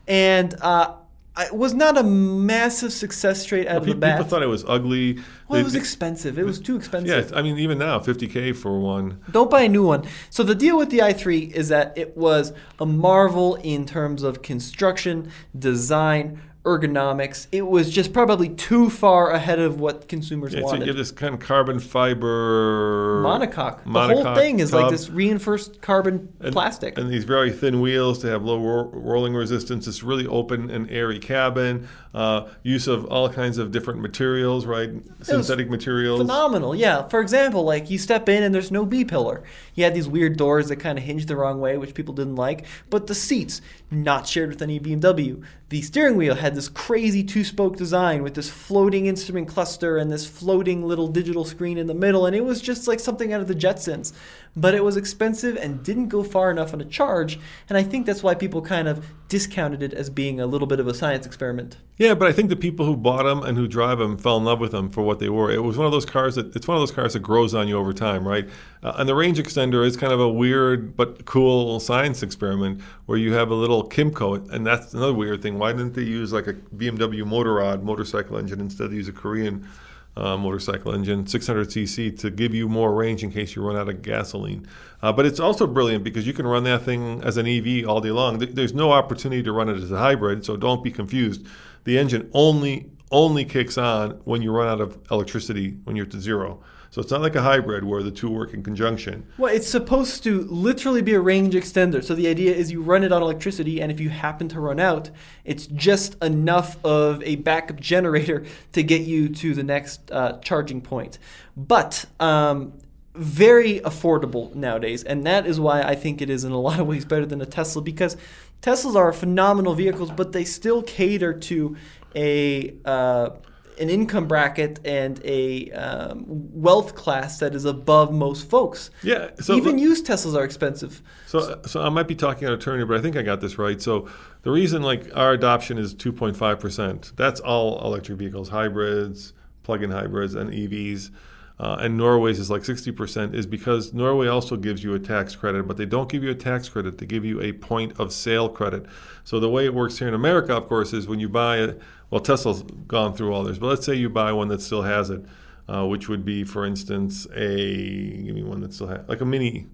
[0.07, 0.95] And uh,
[1.37, 4.17] it was not a massive success straight out well, of the bat.
[4.17, 5.15] People thought it was ugly.
[5.15, 6.37] Well, they, it was expensive.
[6.37, 7.31] It was too expensive.
[7.31, 9.23] Yeah, I mean, even now, 50K for one.
[9.31, 10.05] Don't buy a new one.
[10.29, 14.41] So the deal with the i3 is that it was a marvel in terms of
[14.41, 17.47] construction, design, ergonomics.
[17.51, 20.77] It was just probably too far ahead of what consumers yeah, wanted.
[20.77, 23.83] So you get this kind of carbon fiber monocoque.
[23.83, 24.81] monocoque the whole thing is tub.
[24.81, 26.99] like this reinforced carbon and, plastic.
[26.99, 29.87] And these very thin wheels to have low ro- rolling resistance.
[29.87, 31.87] It's really open and airy cabin.
[32.13, 34.91] Uh, use of all kinds of different materials, right?
[35.21, 36.19] Synthetic materials.
[36.19, 37.07] Phenomenal, yeah.
[37.07, 39.43] For example, like you step in and there's no B pillar.
[39.73, 42.35] You had these weird doors that kind of hinged the wrong way, which people didn't
[42.35, 42.65] like.
[42.89, 45.43] But the seats, not shared with any BMW.
[45.69, 49.97] The steering wheel had had this crazy two spoke design with this floating instrument cluster
[49.97, 52.25] and this floating little digital screen in the middle.
[52.25, 54.11] And it was just like something out of the Jetsons.
[54.55, 57.39] But it was expensive and didn't go far enough on a charge.
[57.69, 60.79] And I think that's why people kind of discounted it as being a little bit
[60.79, 61.77] of a science experiment.
[61.97, 64.43] Yeah, but I think the people who bought them and who drive them fell in
[64.43, 65.49] love with them for what they were.
[65.51, 67.69] It was one of those cars that it's one of those cars that grows on
[67.69, 68.49] you over time, right?
[68.83, 73.17] Uh, and the range extender is kind of a weird but cool science experiment where
[73.17, 75.59] you have a little Kymco, and that's another weird thing.
[75.59, 79.65] Why didn't they use like a BMW Motorrad motorcycle engine instead of use a Korean?
[80.13, 84.01] Uh, motorcycle engine, 600cc, to give you more range in case you run out of
[84.01, 84.67] gasoline.
[85.01, 88.01] Uh, but it's also brilliant because you can run that thing as an EV all
[88.01, 88.37] day long.
[88.37, 91.47] There's no opportunity to run it as a hybrid, so don't be confused.
[91.85, 96.19] The engine only only kicks on when you run out of electricity when you're to
[96.19, 96.61] zero.
[96.91, 99.25] So it's not like a hybrid where the two work in conjunction.
[99.37, 102.03] Well, it's supposed to literally be a range extender.
[102.03, 104.77] So the idea is you run it on electricity, and if you happen to run
[104.77, 105.09] out,
[105.45, 110.81] it's just enough of a backup generator to get you to the next uh, charging
[110.81, 111.17] point.
[111.55, 112.73] But um,
[113.15, 116.87] very affordable nowadays, and that is why I think it is in a lot of
[116.87, 118.17] ways better than a Tesla because
[118.61, 121.77] Teslas are phenomenal vehicles, but they still cater to
[122.15, 123.29] a uh,
[123.79, 128.91] an income bracket and a um, wealth class that is above most folks.
[129.03, 131.01] Yeah, so Even used Teslas are expensive.
[131.27, 133.41] So, so I might be talking out of turn here, but I think I got
[133.41, 133.81] this right.
[133.81, 134.09] So,
[134.43, 137.11] the reason like our adoption is 2.5 percent.
[137.15, 141.11] That's all electric vehicles, hybrids, plug-in hybrids, and EVs.
[141.61, 145.67] Uh, and Norway's is like 60% is because Norway also gives you a tax credit,
[145.67, 146.97] but they don't give you a tax credit.
[146.97, 148.87] They give you a point of sale credit.
[149.25, 151.79] So the way it works here in America, of course, is when you buy it.
[152.09, 155.11] Well, Tesla's gone through all this, but let's say you buy one that still has
[155.11, 155.23] it,
[155.67, 159.25] uh, which would be, for instance, a give me one that still has like a
[159.25, 159.67] mini.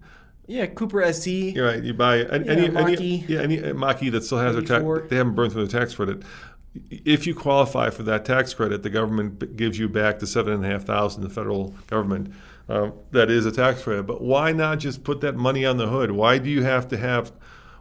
[0.45, 1.52] Yeah, Cooper SE.
[1.52, 1.82] You're right.
[1.82, 5.10] You buy any, Yeah, any, any yeah any uh, Mach-E that still has their tax.
[5.10, 6.23] They haven't burned through the tax credit.
[6.90, 10.66] If you qualify for that tax credit, the government gives you back the seven and
[10.66, 11.24] a half thousand.
[11.24, 12.34] The federal government
[12.70, 14.04] uh, that is a tax credit.
[14.04, 16.12] But why not just put that money on the hood?
[16.12, 17.32] Why do you have to have?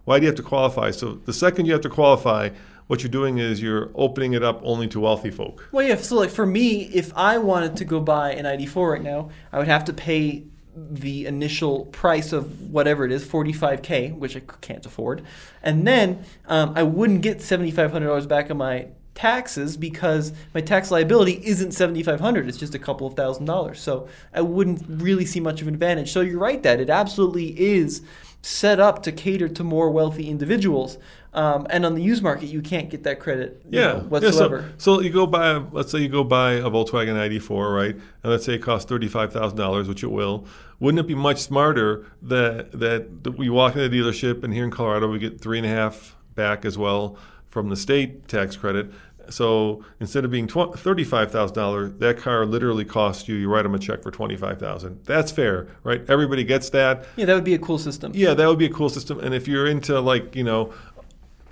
[0.04, 0.90] Why do you have to qualify?
[0.92, 2.50] So the second you have to qualify,
[2.86, 5.68] what you're doing is you're opening it up only to wealthy folk.
[5.72, 5.96] Well, yeah.
[5.96, 9.58] So, like for me, if I wanted to go buy an ID4 right now, I
[9.58, 10.44] would have to pay
[10.76, 15.22] the initial price of whatever it is, 45k, which I can't afford,
[15.62, 21.40] and then um, I wouldn't get $7,500 back on my taxes because my tax liability
[21.42, 23.80] isn't 7500 it's just a couple of thousand dollars.
[23.80, 26.12] So i wouldn't really see much of an advantage.
[26.12, 28.02] So you're right that it absolutely is
[28.42, 30.98] set up to cater to more wealthy individuals
[31.32, 34.06] um, and on the used market you can't get that credit Yeah, know, yeah, so-
[34.08, 34.72] whatsoever.
[34.76, 37.94] so, you go buy, let's say you go buy a Volkswagen ID4, right?
[37.94, 40.46] And let's say it costs thirty-five thousand dollars, which it will.
[40.80, 44.70] Wouldn't it be much smarter that that, we walk into the dealership and here in
[44.70, 48.92] Colorado we get three and a half back as well from the state tax credit.
[49.28, 53.34] So instead of being thirty-five thousand dollars, that car literally costs you.
[53.34, 55.04] You write them a check for twenty-five thousand.
[55.04, 56.04] That's fair, right?
[56.08, 57.06] Everybody gets that.
[57.16, 58.12] Yeah, that would be a cool system.
[58.14, 59.18] Yeah, that would be a cool system.
[59.18, 60.72] And if you're into like you know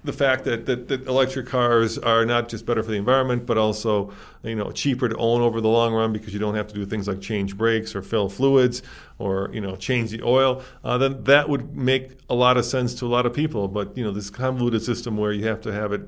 [0.04, 3.56] the fact that, that, that electric cars are not just better for the environment, but
[3.56, 4.12] also
[4.42, 6.84] you know cheaper to own over the long run because you don't have to do
[6.84, 8.82] things like change brakes or fill fluids
[9.18, 12.94] or you know change the oil, uh, then that would make a lot of sense
[12.94, 13.66] to a lot of people.
[13.66, 16.02] But you know this convoluted system where you have to have it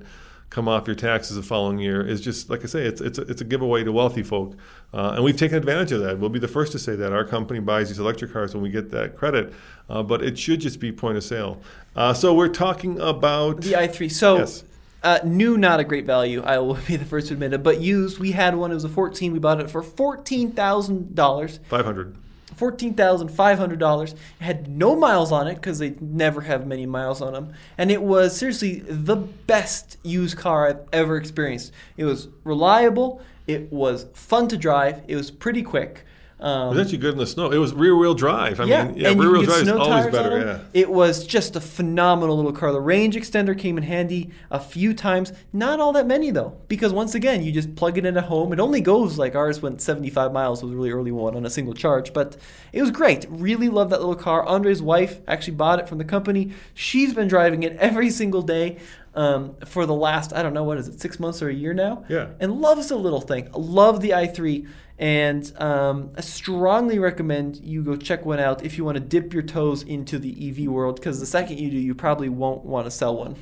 [0.56, 3.22] come off your taxes the following year is just like I say, it's it's a,
[3.22, 4.56] it's a giveaway to wealthy folk,
[4.94, 6.18] uh, and we've taken advantage of that.
[6.18, 8.70] We'll be the first to say that our company buys these electric cars when we
[8.70, 9.52] get that credit,
[9.90, 11.60] uh, but it should just be point of sale.
[11.94, 14.10] Uh, so we're talking about The i3.
[14.10, 14.64] So, Yes.
[15.02, 16.42] uh, new, not a great value.
[16.42, 17.62] I will be the first to admit it.
[17.62, 18.70] But used, we had one.
[18.70, 19.34] It was a 14.
[19.34, 21.58] We bought it for $14,000.
[21.68, 22.16] 500.
[22.56, 24.12] $14,500.
[24.12, 27.52] It had no miles on it because they never have many miles on them.
[27.76, 31.72] And it was seriously the best used car I've ever experienced.
[31.96, 36.04] It was reliable, it was fun to drive, it was pretty quick.
[36.38, 37.50] Um, It was actually good in the snow.
[37.50, 38.60] It was rear wheel drive.
[38.60, 40.38] I yeah, mean, yeah, rear wheel drive is always better.
[40.38, 40.58] Yeah.
[40.74, 42.72] It was just a phenomenal little car.
[42.72, 45.32] The range extender came in handy a few times.
[45.54, 48.52] Not all that many though, because once again, you just plug it in at home.
[48.52, 50.62] It only goes like ours went 75 miles.
[50.62, 52.36] Was a really early one on a single charge, but
[52.72, 53.24] it was great.
[53.30, 54.44] Really love that little car.
[54.44, 56.52] Andre's wife actually bought it from the company.
[56.74, 58.76] She's been driving it every single day.
[59.16, 61.72] Um, for the last, I don't know, what is it, six months or a year
[61.72, 62.04] now?
[62.08, 62.28] Yeah.
[62.38, 63.48] And loves the little thing.
[63.52, 64.68] Love the i3.
[64.98, 69.32] And um, I strongly recommend you go check one out if you want to dip
[69.32, 72.86] your toes into the EV world, because the second you do, you probably won't want
[72.86, 73.36] to sell one.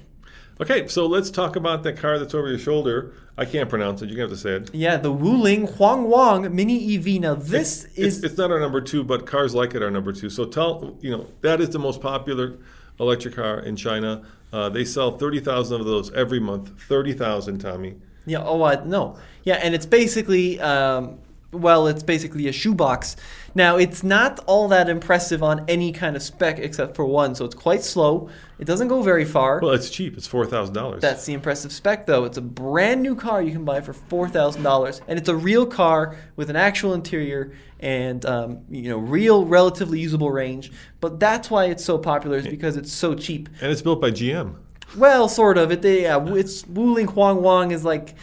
[0.61, 3.13] Okay, so let's talk about that car that's over your shoulder.
[3.37, 4.07] I can't pronounce it.
[4.07, 4.73] To have to say it.
[4.73, 7.21] Yeah, the Wuling Hongguang Mini EV.
[7.21, 8.25] Now, this It's, is.
[8.25, 10.31] it's not our number two, but cars like it are number two.
[10.31, 12.57] So tell you know that is the most popular
[13.01, 14.23] electric car in China.
[14.55, 16.81] Uh, they sell 30,000 of those every month.
[16.83, 17.97] 30,000, Tommy.
[18.25, 18.45] Yeah.
[18.45, 19.19] Oh, I no.
[19.43, 21.19] Yeah, and it's basically, um,
[21.51, 23.17] well, it's basically a shoebox.
[23.57, 27.45] Now, it's not all that impressive on any kind of spec except for one, so
[27.45, 28.29] it's quite slow.
[28.59, 29.61] It doesn't go very far.
[29.61, 30.17] Well, it's cheap.
[30.17, 31.01] It's $4,000.
[31.01, 32.25] That's the impressive spec, though.
[32.25, 35.37] It's a brand new car you can buy for four thousand dollars, and it's a
[35.37, 40.73] real car with an actual interior and um, you know real, relatively usable range.
[41.01, 43.49] But that's why it's so popular is because it's so cheap.
[43.61, 44.55] and it's built by GM.
[44.97, 45.71] Well, sort of.
[45.73, 48.15] It they, yeah, it's Wuling Hongguang is like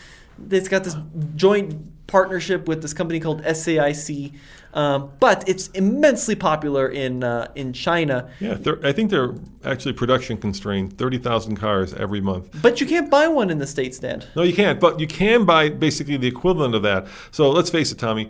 [0.49, 0.95] it's got this
[1.35, 4.33] joint partnership with this company called SAIC,
[4.73, 8.29] um, but it's immensely popular in uh, in China.
[8.39, 10.97] Yeah, I think they're actually production constrained.
[10.97, 12.61] 30,000 cars every month.
[12.61, 14.25] But you can't buy one in the states, Dad.
[14.35, 14.79] No, you can't.
[14.79, 17.07] But you can buy basically the equivalent of that.
[17.31, 18.29] So let's face it, Tommy.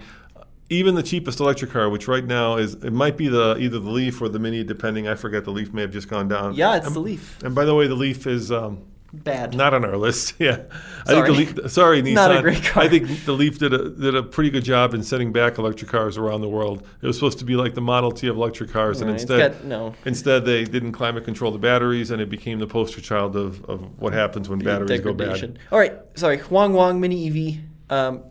[0.69, 3.89] Even the cheapest electric car, which right now is it might be the either the
[3.89, 5.07] Leaf or the Mini, depending.
[5.07, 5.43] I forget.
[5.43, 6.53] The Leaf may have just gone down.
[6.53, 7.43] Yeah, it's and, the Leaf.
[7.43, 9.55] And by the way, the Leaf is um, Bad.
[9.55, 10.35] not on our list.
[10.39, 10.61] Yeah,
[11.05, 11.35] I Sorry.
[11.35, 11.71] think the Leaf.
[11.71, 12.13] Sorry, Nissan.
[12.15, 12.83] Not a great car.
[12.83, 15.91] I think the Leaf did a did a pretty good job in setting back electric
[15.91, 16.87] cars around the world.
[17.01, 19.23] It was supposed to be like the Model T of electric cars, and Right, it's
[19.23, 19.93] instead, got- no.
[20.05, 23.99] instead they didn't climate control the batteries, and it became the poster child of, of
[23.99, 25.59] what happens when batteries go bad.
[25.71, 26.37] All right, sorry.
[26.37, 27.59] Hongguang Mini EV.
[27.89, 28.23] Um,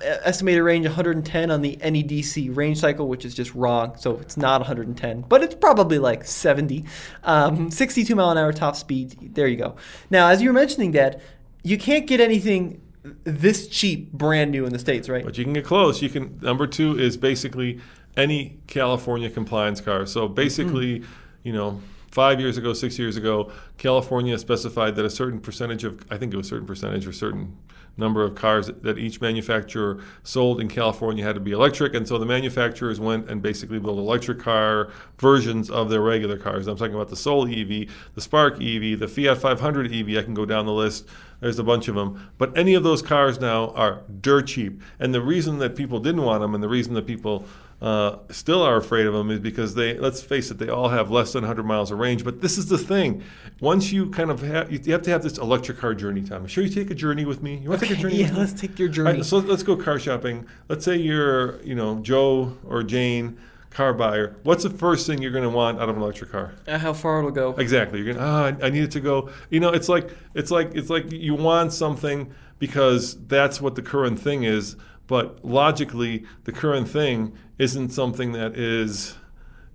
[0.00, 3.96] estimated range 110 on the NEDC range cycle, which is just wrong.
[3.98, 6.84] So it's not 110, but it's probably like 70.
[7.24, 9.34] Um, 62 mile an hour top speed.
[9.34, 9.76] There you go.
[10.10, 11.20] Now, as you were mentioning, Dad,
[11.62, 12.80] you can't get anything
[13.24, 15.24] this cheap brand new in the states, right?
[15.24, 16.02] But you can get close.
[16.02, 16.38] You can.
[16.40, 17.80] Number two is basically
[18.16, 20.06] any California compliance car.
[20.06, 21.04] So basically,
[21.42, 26.04] you know, five years ago, six years ago, California specified that a certain percentage of,
[26.10, 27.56] I think it was a certain percentage or certain
[27.96, 31.94] number of cars that each manufacturer sold in California had to be electric.
[31.94, 36.66] And so the manufacturers went and basically built electric car versions of their regular cars.
[36.66, 40.18] I'm talking about the Soul EV, the Spark EV, the Fiat 500 EV.
[40.18, 41.08] I can go down the list.
[41.40, 42.30] There's a bunch of them.
[42.38, 44.80] But any of those cars now are dirt cheap.
[44.98, 47.44] And the reason that people didn't want them and the reason that people
[47.82, 51.10] uh, still are afraid of them is because they, let's face it, they all have
[51.10, 52.24] less than 100 miles of range.
[52.24, 53.22] But this is the thing.
[53.60, 56.48] Once you kind of have, you have to have this electric car journey, Tommy.
[56.48, 57.56] Sure, you take a journey with me?
[57.58, 59.18] You want to take a journey yeah, let's take your journey.
[59.18, 60.46] right, so let's go car shopping.
[60.68, 64.36] Let's say you're, you know, Joe or Jane, car buyer.
[64.42, 66.54] What's the first thing you're going to want out of an electric car?
[66.66, 67.50] Uh, how far it'll go?
[67.58, 68.00] Exactly.
[68.00, 68.26] You're gonna.
[68.26, 69.28] Ah, I- I need it to go.
[69.50, 73.82] You know, it's like it's like it's like you want something because that's what the
[73.82, 74.76] current thing is.
[75.06, 79.16] But logically, the current thing isn't something that is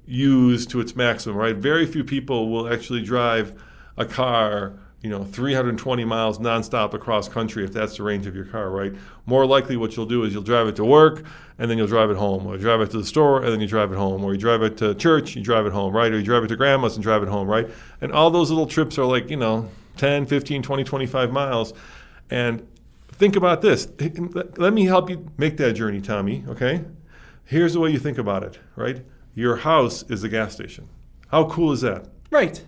[0.05, 1.55] used to its maximum, right?
[1.55, 3.61] Very few people will actually drive
[3.97, 8.45] a car, you know, 320 miles nonstop across country if that's the range of your
[8.45, 8.93] car, right?
[9.25, 11.23] More likely, what you'll do is you'll drive it to work
[11.57, 13.61] and then you'll drive it home, or you drive it to the store and then
[13.61, 16.11] you drive it home, or you drive it to church, you drive it home, right?
[16.11, 17.69] Or you drive it to grandma's and drive it home, right?
[18.01, 21.73] And all those little trips are like, you know, 10, 15, 20, 25 miles.
[22.31, 22.67] And
[23.11, 23.87] think about this.
[24.57, 26.83] Let me help you make that journey, Tommy, okay?
[27.45, 29.03] Here's the way you think about it, right?
[29.35, 30.87] Your house is the gas station.
[31.29, 32.07] How cool is that?
[32.29, 32.63] Right.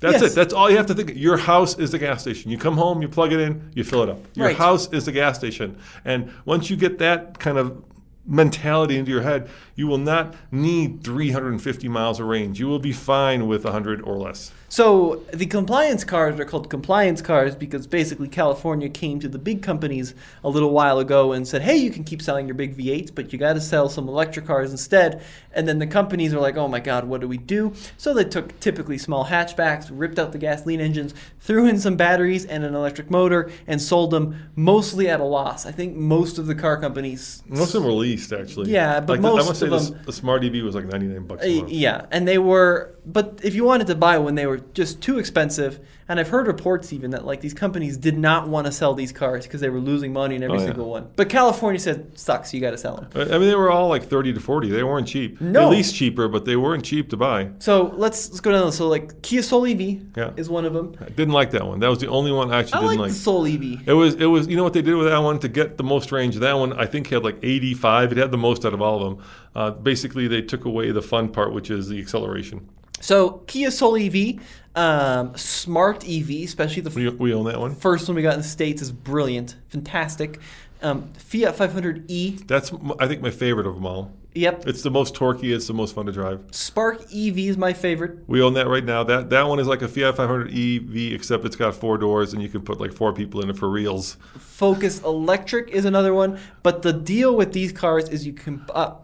[0.00, 0.32] That's Yes.
[0.32, 0.34] it.
[0.34, 1.12] That's all you have to think.
[1.14, 2.50] Your house is the gas station.
[2.50, 4.18] You come home, you plug it in, you fill it up.
[4.34, 4.56] Your Right.
[4.56, 5.76] house is the gas station.
[6.04, 7.82] And once you get that kind of
[8.26, 12.58] mentality into your head, you will not need 350 miles of range.
[12.60, 14.50] You will be fine with 100 or less.
[14.74, 19.62] So the compliance cars are called compliance cars because basically California came to the big
[19.62, 23.12] companies a little while ago and said, "Hey, you can keep selling your big V8s,
[23.14, 26.56] but you got to sell some electric cars instead." And then the companies are like,
[26.56, 30.32] "Oh my God, what do we do?" So they took typically small hatchbacks, ripped out
[30.32, 35.08] the gasoline engines, threw in some batteries and an electric motor, and sold them mostly
[35.08, 35.66] at a loss.
[35.66, 37.44] I think most of the car companies.
[37.46, 38.72] Most of them were leased, actually.
[38.72, 40.74] Yeah, but like the, I most want say of the, them- the Smart EV was
[40.74, 41.70] like 99 bucks a Uh, month.
[41.70, 45.18] Yeah, and they were, but if you wanted to buy one, they were just too
[45.18, 45.80] expensive.
[46.06, 49.10] And I've heard reports even that like these companies did not want to sell these
[49.10, 50.66] cars because they were losing money in every Oh, yeah.
[50.66, 51.06] single one.
[51.16, 54.04] But California said, "Sucks, you got to sell them." I mean, they were all like
[54.04, 54.68] 30 to 40.
[54.68, 55.40] They weren't cheap.
[55.40, 55.62] No.
[55.62, 57.48] At least cheaper, but they weren't cheap to buy.
[57.58, 58.70] So let's let's go down.
[58.72, 60.30] So like Kia Soul EV Yeah.
[60.36, 60.94] is one of them.
[61.00, 61.80] I didn't like that one.
[61.80, 63.78] That was the only one I actually I didn't like the Soul EV.
[63.88, 65.84] It was, it was, you know what they did with that one to get the
[65.84, 66.36] most range?
[66.36, 68.12] That one, I think, had like 85.
[68.12, 69.24] It had the most out of all of them.
[69.56, 72.68] Uh, basically, they took away the fun part, which is the acceleration.
[73.04, 74.40] So Kia Soul EV,
[74.74, 77.74] um, smart EV, especially the We, we own that one.
[77.74, 80.40] first one we got in the states, is brilliant, fantastic.
[80.80, 84.10] Um, Fiat 500e, That's, I think, my favorite of them all.
[84.34, 84.66] yep.
[84.66, 85.54] It's the most torquey.
[85.54, 86.46] It's the most fun to drive.
[86.50, 88.20] Spark EV is my favorite.
[88.26, 89.04] We own that right now.
[89.04, 92.42] That that one is like a Fiat 500 EV, except it's got four doors and
[92.42, 94.16] you can put like four people in it for reals.
[94.38, 98.94] Focus Electric is another one, but the deal with these cars is you can uh,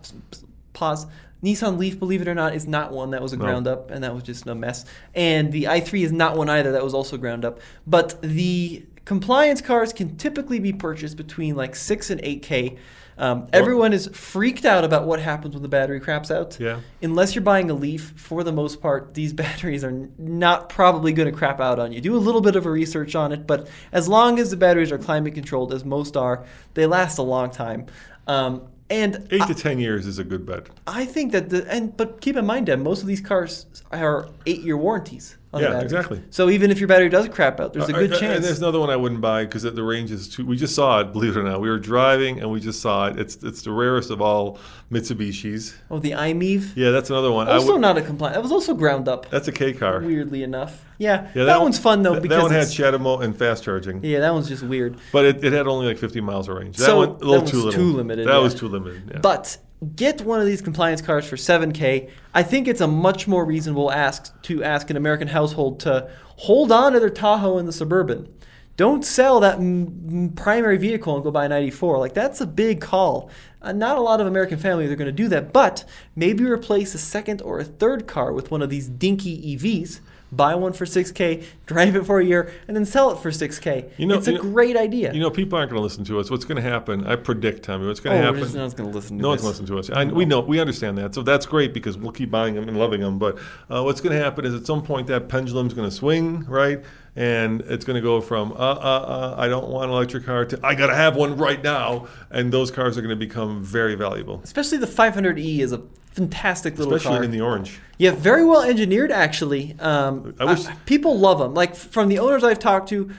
[0.72, 1.06] pause.
[1.42, 4.04] Nissan Leaf, believe it or not, is not one that was a ground up, and
[4.04, 4.84] that was just a mess.
[5.14, 7.60] And the i3 is not one either that was also ground up.
[7.86, 12.76] But the compliance cars can typically be purchased between like six and eight k.
[13.18, 16.58] Um, everyone is freaked out about what happens when the battery craps out.
[16.58, 16.80] Yeah.
[17.02, 21.30] Unless you're buying a Leaf, for the most part, these batteries are not probably going
[21.30, 22.00] to crap out on you.
[22.00, 24.90] Do a little bit of a research on it, but as long as the batteries
[24.90, 27.86] are climate controlled, as most are, they last a long time.
[28.26, 30.66] Um, and Eight to ten years is a good bet.
[30.86, 34.28] I think that the and but keep in mind, that most of these cars are
[34.46, 35.36] eight-year warranties.
[35.52, 36.22] Yeah, exactly.
[36.30, 38.36] So even if your battery does crap out, there's a Uh, good uh, chance.
[38.36, 40.46] And there's another one I wouldn't buy because the range is too.
[40.46, 41.12] We just saw it.
[41.12, 43.18] Believe it or not, we were driving and we just saw it.
[43.18, 44.58] It's it's the rarest of all
[44.92, 45.74] Mitsubishis.
[45.90, 46.72] oh, the i-MiEV.
[46.76, 47.48] Yeah, that's another one.
[47.48, 48.34] Also would- not a compliant.
[48.34, 49.28] That was also ground up.
[49.30, 50.00] that's a K car.
[50.00, 50.84] Weirdly enough.
[50.98, 51.28] Yeah.
[51.34, 54.04] Yeah, that, one- one's fun though that, because that one had CHAdeMO and fast charging.
[54.04, 54.98] yeah, that one's just weird.
[55.12, 56.76] But it, it had only like 50 miles of range.
[56.76, 58.38] That So, one a little that too too limited, That yeah.
[58.38, 59.02] was too limited.
[59.10, 59.18] Yeah.
[59.20, 59.56] But
[59.94, 62.10] get one of these compliance cars for 7K.
[62.34, 66.70] I think it's a much more reasonable ask to ask an American household to hold
[66.70, 68.28] on to their Tahoe in the Suburban.
[68.76, 71.98] Don't sell that m- primary vehicle and go buy an 94.
[71.98, 73.30] Like, that's a big call.
[73.60, 75.84] Uh, not a lot of American families are going to do that, but
[76.16, 80.00] maybe replace a second or a third car with one of these dinky EVs.
[80.32, 83.90] Buy one for 6K, drive it for a year, and then sell it for 6K.
[83.96, 85.12] You know- it's a you know- great idea.
[85.12, 86.30] you know, people aren't going to listen to us.
[86.30, 87.06] What's going to happen?
[87.06, 87.86] I predict, Tommy.
[87.86, 88.42] What's going oh, to we're happen?
[88.42, 89.58] just not going to listen to No one's this.
[89.58, 90.08] going to listen to us.
[90.08, 91.14] I, we know, we understand that.
[91.14, 93.18] So that's great because we'll keep buying them and loving them.
[93.18, 96.44] But uh, what's going to happen is at some point that pendulum's going to swing,
[96.46, 96.82] right?
[97.20, 100.46] And it's going to go from, uh, uh, uh, I don't want an electric car
[100.46, 102.06] to, I got to have one right now.
[102.30, 106.78] And those cars are going to become very valuable, Especially the 500e is a fantastic
[106.78, 107.24] little especially car.
[107.24, 107.78] in the orange.
[107.98, 109.76] yeah, very well engineered actually.
[109.80, 111.52] Um, I wish- people love them.
[111.52, 113.10] Like from the owners I've talked to,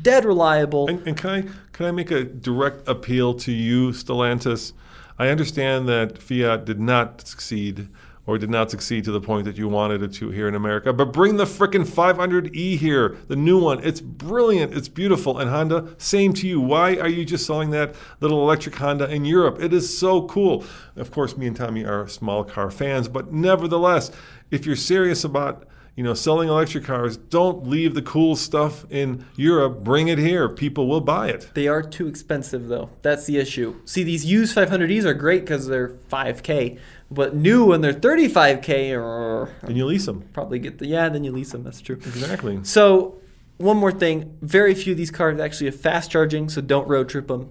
[0.00, 0.88] dead reliable.
[0.88, 1.42] And, and can I
[1.72, 4.74] can I make a direct appeal to you, Stellantis?
[5.18, 7.88] I understand that Fiat did not succeed
[8.30, 10.92] or did not succeed to the point that you wanted it to here in America,
[10.92, 13.82] but bring the frickin' 500e here, the new one.
[13.82, 15.40] It's brilliant, it's beautiful.
[15.40, 16.60] And Honda, same to you.
[16.60, 19.60] Why are you just selling that little electric Honda in Europe?
[19.60, 20.64] It is so cool.
[20.94, 24.12] Of course, me and Tommy are small car fans, but nevertheless,
[24.52, 25.66] if you're serious about
[25.96, 29.84] you know, selling electric cars, don't leave the cool stuff in Europe.
[29.84, 30.48] Bring it here.
[30.48, 31.50] People will buy it.
[31.54, 32.88] They are too expensive though.
[33.02, 33.74] That's the issue.
[33.84, 36.78] See, these used 500es are great because they're 5k,
[37.10, 40.24] but new when they're 35k, or And you lease them.
[40.32, 41.08] probably get the yeah.
[41.08, 41.64] Then you lease them.
[41.64, 41.96] That's true.
[41.96, 42.60] Exactly.
[42.62, 43.16] So,
[43.58, 47.08] one more thing: very few of these cars actually have fast charging, so don't road
[47.08, 47.50] trip them.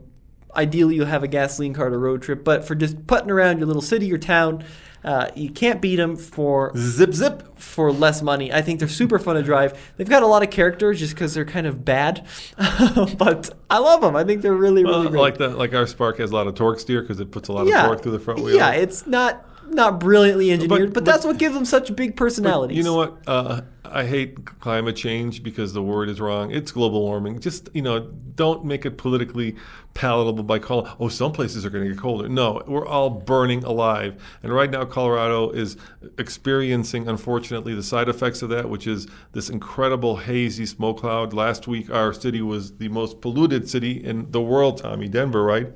[0.56, 3.68] Ideally, you'll have a gasoline car to road trip, but for just putting around your
[3.68, 4.64] little city or town,
[5.04, 7.60] uh, you can't beat them for Zip, zip.
[7.60, 8.52] for less money.
[8.52, 9.80] I think they're super fun to drive.
[9.98, 12.26] They've got a lot of characters just because they're kind of bad,
[13.18, 14.16] but I love them.
[14.16, 15.20] I think they're really, really Well, great.
[15.22, 17.54] like the like our Spark has a lot of torque steer because it puts a
[17.54, 18.56] lot of torque through the front wheel.
[18.56, 22.78] Yeah, it's not not brilliantly engineered, but, but- that's what gives them such big personalities.
[22.78, 23.18] You know what?
[23.28, 26.52] Uh, I hate climate change because the word is wrong.
[26.52, 27.40] It's global warming.
[27.40, 29.56] Just you know, don't make it politically
[29.96, 30.92] palatable by calling.
[31.00, 32.30] Oh, some places are going to get colder.
[32.30, 35.76] No, we're all burning alive, and right now Colorado is
[36.20, 41.34] experiencing, unfortunately, the side effects of that, which is this incredible hazy smoke cloud.
[41.34, 44.78] Last week, our city was the most polluted city in the world.
[44.78, 45.74] Tommy, Denver, right?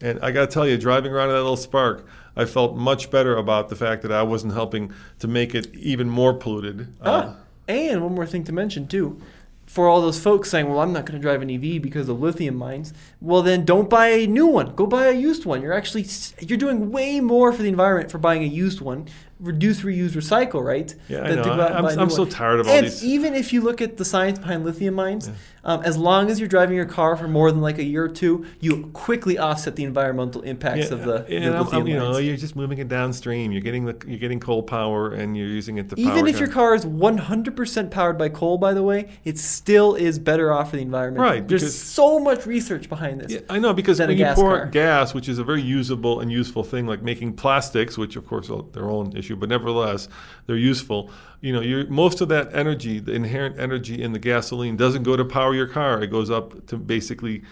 [0.00, 2.06] And I got to tell you, driving around in that little spark,
[2.36, 6.08] I felt much better about the fact that I wasn't helping to make it even
[6.10, 6.88] more polluted.
[7.00, 7.36] Uh, Ah,
[7.68, 9.18] and one more thing to mention too.
[9.66, 12.20] For all those folks saying, "Well, I'm not going to drive an EV because of
[12.20, 14.74] lithium mines," well, then don't buy a new one.
[14.74, 15.62] Go buy a used one.
[15.62, 16.04] You're actually
[16.40, 19.06] you're doing way more for the environment for buying a used one.
[19.40, 20.94] Reduce, reuse, recycle, right?
[21.08, 21.36] Yeah, I know.
[21.36, 23.04] to go out and I'm- buy a new I'm so tired of all and these-
[23.04, 25.30] even if you look at the science behind lithium mines,
[25.64, 28.08] um, as long as you're driving your car for more than like a year or
[28.08, 31.94] two, you quickly offset the environmental impacts of the, yeah, the and lithium I'm- you
[31.98, 33.50] know, you're just moving it downstream.
[33.50, 36.06] You're getting the you're getting coal power, and you're using it to power.
[36.12, 40.18] Even if your car is 100% powered by coal, by the way, it still is
[40.18, 41.22] better off for the environment.
[41.22, 43.32] Right, There's so much research behind this.
[43.32, 44.66] Yeah, I know because when you gas pour car.
[44.66, 48.48] gas, which is a very usable and useful thing, like making plastics, which of course
[48.50, 50.08] are their own issue, but nevertheless
[50.46, 51.10] they're useful.
[51.40, 55.24] You know, most of that energy, the inherent energy in the gasoline, doesn't go to
[55.24, 56.02] power your car.
[56.02, 57.42] It goes up to basically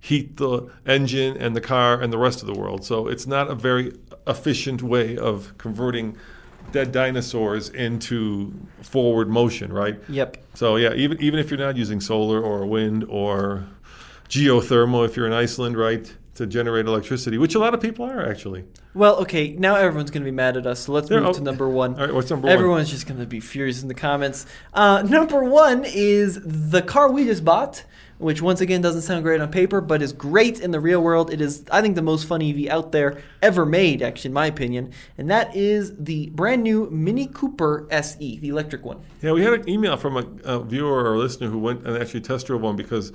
[0.00, 2.84] heat the engine and the car and the rest of the world.
[2.84, 3.92] So it's not a very
[4.26, 6.16] efficient way of converting
[6.72, 8.52] dead dinosaurs into
[8.82, 9.98] forward motion, right?
[10.08, 10.36] Yep.
[10.54, 13.66] So yeah, even even if you're not using solar or wind or
[14.28, 18.26] geothermal, if you're in Iceland, right, to generate electricity, which a lot of people are
[18.28, 18.64] actually.
[18.94, 21.42] Well, okay, now everyone's going to be mad at us, so let's There- move to
[21.42, 21.94] number one.
[21.94, 22.56] All right, what's number one?
[22.56, 24.46] Everyone's just going to be furious in the comments.
[24.72, 27.84] Uh, number one is the car we just bought,
[28.18, 31.32] which once again doesn't sound great on paper, but is great in the real world.
[31.32, 34.46] It is, I think, the most fun EV out there ever made, actually, in my
[34.46, 34.92] opinion.
[35.18, 39.00] And that is the brand new Mini Cooper SE, the electric one.
[39.22, 41.96] Yeah, we had an email from a, a viewer or a listener who went and
[42.00, 43.12] actually test drove one because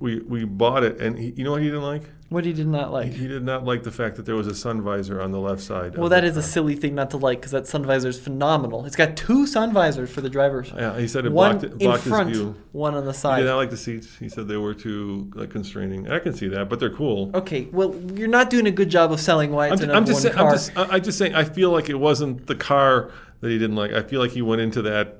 [0.00, 2.02] we, we bought it, and he, you know what he didn't like?
[2.28, 3.12] What he did not like.
[3.12, 5.60] He did not like the fact that there was a sun visor on the left
[5.60, 5.98] side.
[5.98, 8.18] Well, that is is a silly thing not to like because that sun visor is
[8.18, 8.86] phenomenal.
[8.86, 10.72] It's got two sun visors for the drivers.
[10.74, 12.56] Yeah, he said it one blocked, it, in front, his view.
[12.72, 13.40] one on the He side.
[13.40, 14.16] did not like the seats.
[14.16, 16.10] He said they were too like constraining.
[16.10, 17.30] I can see that, but they're cool.
[17.34, 20.06] Okay, well, you're not doing a good job of selling why it's I'm, a I'm
[20.06, 20.52] just one saying, I'm car.
[20.52, 21.34] just, I- I'm just saying.
[21.34, 23.92] I feel like it wasn't the car that he didn't like.
[23.92, 25.16] I feel like he went into that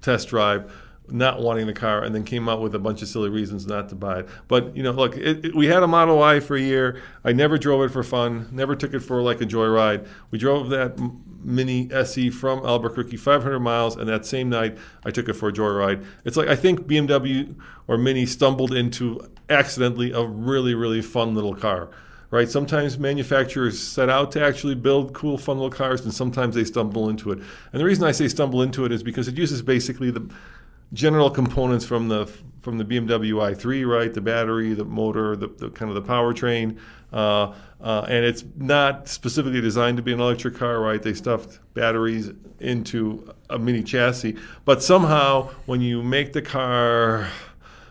[0.00, 0.72] test drive
[1.10, 3.88] not wanting the car and then came out with a bunch of silly reasons not
[3.88, 4.28] to buy it.
[4.48, 7.00] But you know, look, it, it- we had a Model Y for a year.
[7.24, 8.48] I never drove it for fun.
[8.52, 10.06] Never took it for like a joyride.
[10.30, 10.98] We drove that
[11.42, 15.52] Mini SE from Albuquerque 500 miles, and that same night I took it for a
[15.52, 16.04] joyride.
[16.24, 17.54] It's like I think BMW
[17.86, 21.90] or Mini stumbled into accidentally a really really fun little car
[22.30, 22.50] right?
[22.50, 27.08] Sometimes manufacturers set out to actually build cool, fun little cars, and sometimes they stumble
[27.08, 27.38] into it.
[27.72, 30.28] And the reason I say stumble into it is because it uses basically the
[30.92, 32.30] general components from the
[32.60, 34.12] from the BMW i3, right?
[34.12, 36.76] The battery, the motor, the, the kind of the powertrain,
[37.12, 41.00] uh, uh, and it's not specifically designed to be an electric car, right?
[41.00, 47.28] They stuffed batteries into a mini chassis, but somehow when you make the car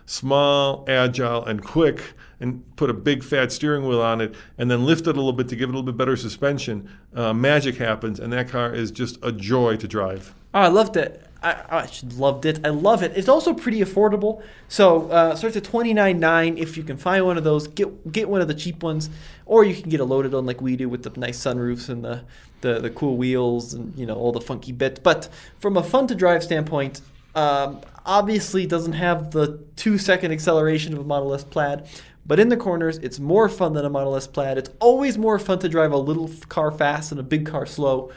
[0.06, 4.86] small, agile, and quick, and put a big fat steering wheel on it, and then
[4.86, 7.78] lift it a little bit to give it a little bit better suspension, uh, magic
[7.78, 10.34] happens, and that car is just a joy to drive.
[10.54, 11.27] Oh, I loved it.
[11.42, 12.66] I, I loved it.
[12.66, 13.14] I love it.
[13.16, 14.42] It's also pretty affordable.
[14.68, 16.58] So uh, starts at twenty nine nine.
[16.58, 19.10] If you can find one of those, get get one of the cheap ones,
[19.46, 22.04] or you can get a loaded one like we do with the nice sunroofs and
[22.04, 22.24] the,
[22.62, 25.00] the the cool wheels and you know all the funky bits.
[25.00, 25.30] But
[25.60, 27.02] from a fun to drive standpoint,
[27.36, 31.88] um, obviously doesn't have the two second acceleration of a Model S Plaid.
[32.26, 34.58] But in the corners, it's more fun than a Model S Plaid.
[34.58, 38.12] It's always more fun to drive a little car fast and a big car slow.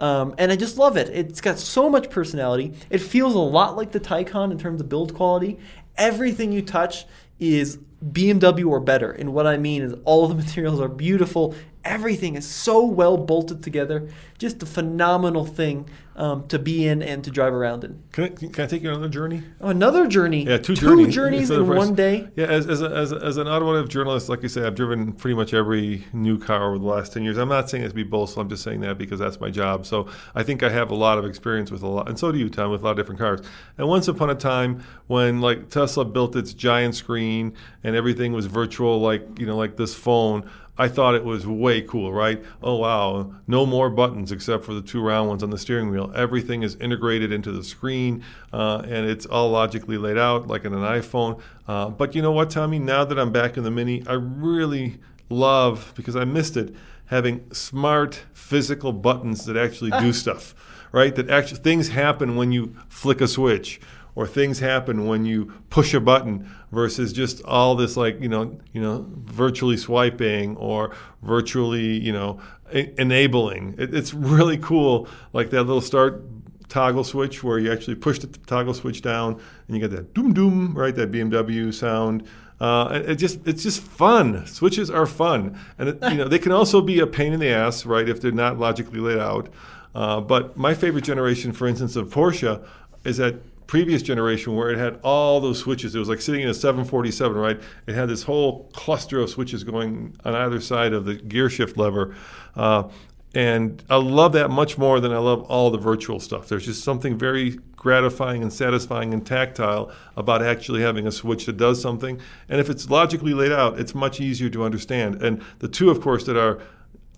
[0.00, 1.08] Um, and I just love it.
[1.08, 2.74] It's got so much personality.
[2.90, 5.58] It feels a lot like the Taycan in terms of build quality.
[5.96, 7.06] Everything you touch
[7.38, 9.10] is BMW or better.
[9.10, 11.54] And what I mean is all the materials are beautiful.
[11.86, 14.08] Everything is so well bolted together.
[14.38, 18.02] Just a phenomenal thing um, to be in and to drive around in.
[18.12, 19.42] Can I, can I take you on another journey?
[19.60, 20.46] Oh, another journey.
[20.46, 22.28] Yeah, two, journeys, journeys in one day.
[22.36, 25.12] Yeah, as, as, a, as, a, as an automotive journalist, like you say, I've driven
[25.12, 27.36] pretty much every new car over the last 10 years.
[27.36, 29.84] I'm not saying it to be boastful, I'm just saying that because that's my job.
[29.84, 32.38] So I think I have a lot of experience with a lot, and so do
[32.38, 33.40] you, Tom, with a lot of different cars.
[33.76, 38.46] And once upon a time, when like Tesla built its giant screen and everything was
[38.46, 40.48] virtual, like, you know, like this phone,
[40.78, 42.44] I thought it was way cool, right?
[42.62, 46.12] Oh wow, no more buttons except for the two round ones on the steering wheel.
[46.14, 48.22] Everything is integrated into the screen,
[48.52, 51.40] uh, and it's all logically laid out like in an iPhone.
[51.66, 52.78] Uh, but you know what, Tommy?
[52.78, 54.98] Now that I'm back in the Mini, I really
[55.30, 56.74] love because I missed it
[57.06, 60.54] having smart physical buttons that actually do stuff,
[60.92, 61.14] right?
[61.14, 63.80] That actually things happen when you flick a switch
[64.16, 68.58] or things happen when you push a button versus just all this like you know
[68.72, 72.40] you know virtually swiping or virtually you know
[72.72, 73.76] enabling.
[73.78, 76.24] It, it's really cool like that little start
[76.68, 80.32] toggle switch where you actually push the toggle switch down and you get that doom
[80.32, 82.26] doom right that BMW sound.
[82.58, 84.46] Uh, it, it just it's just fun.
[84.46, 85.58] Switches are fun.
[85.78, 88.20] And it, you know they can also be a pain in the ass right if
[88.20, 89.50] they're not logically laid out.
[89.94, 92.66] Uh, but my favorite generation for instance of Porsche
[93.04, 93.36] is that
[93.66, 95.94] previous generation where it had all those switches.
[95.94, 97.60] It was like sitting in a 747, right?
[97.86, 101.76] It had this whole cluster of switches going on either side of the gear shift
[101.76, 102.14] lever.
[102.54, 102.88] Uh,
[103.34, 106.48] and I love that much more than I love all the virtual stuff.
[106.48, 111.58] There's just something very gratifying and satisfying and tactile about actually having a switch that
[111.58, 112.18] does something.
[112.48, 115.22] And if it's logically laid out, it's much easier to understand.
[115.22, 116.60] And the two, of course, that are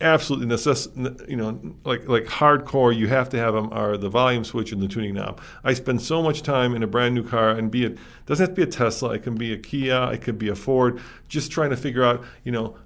[0.00, 4.44] absolutely necess- you know like like hardcore you have to have them are the volume
[4.44, 5.40] switch and the tuning knob.
[5.64, 8.54] I spend so much time in a brand new car and be it doesn't have
[8.54, 11.50] to be a tesla it can be a kia it could be a ford just
[11.50, 12.76] trying to figure out you know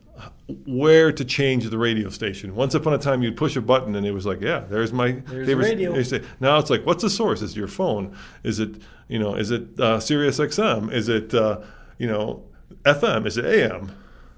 [0.67, 2.55] where to change the radio station.
[2.55, 5.13] Once upon a time you'd push a button and it was like yeah there's my
[5.13, 6.03] There's favorite radio.
[6.03, 6.27] station.
[6.41, 7.43] now it's like what's the source?
[7.43, 8.17] Is it your phone?
[8.43, 8.77] Is it
[9.09, 11.61] you know is it uh, sirius xm is it uh,
[11.99, 12.45] you know
[12.85, 13.91] fm is it am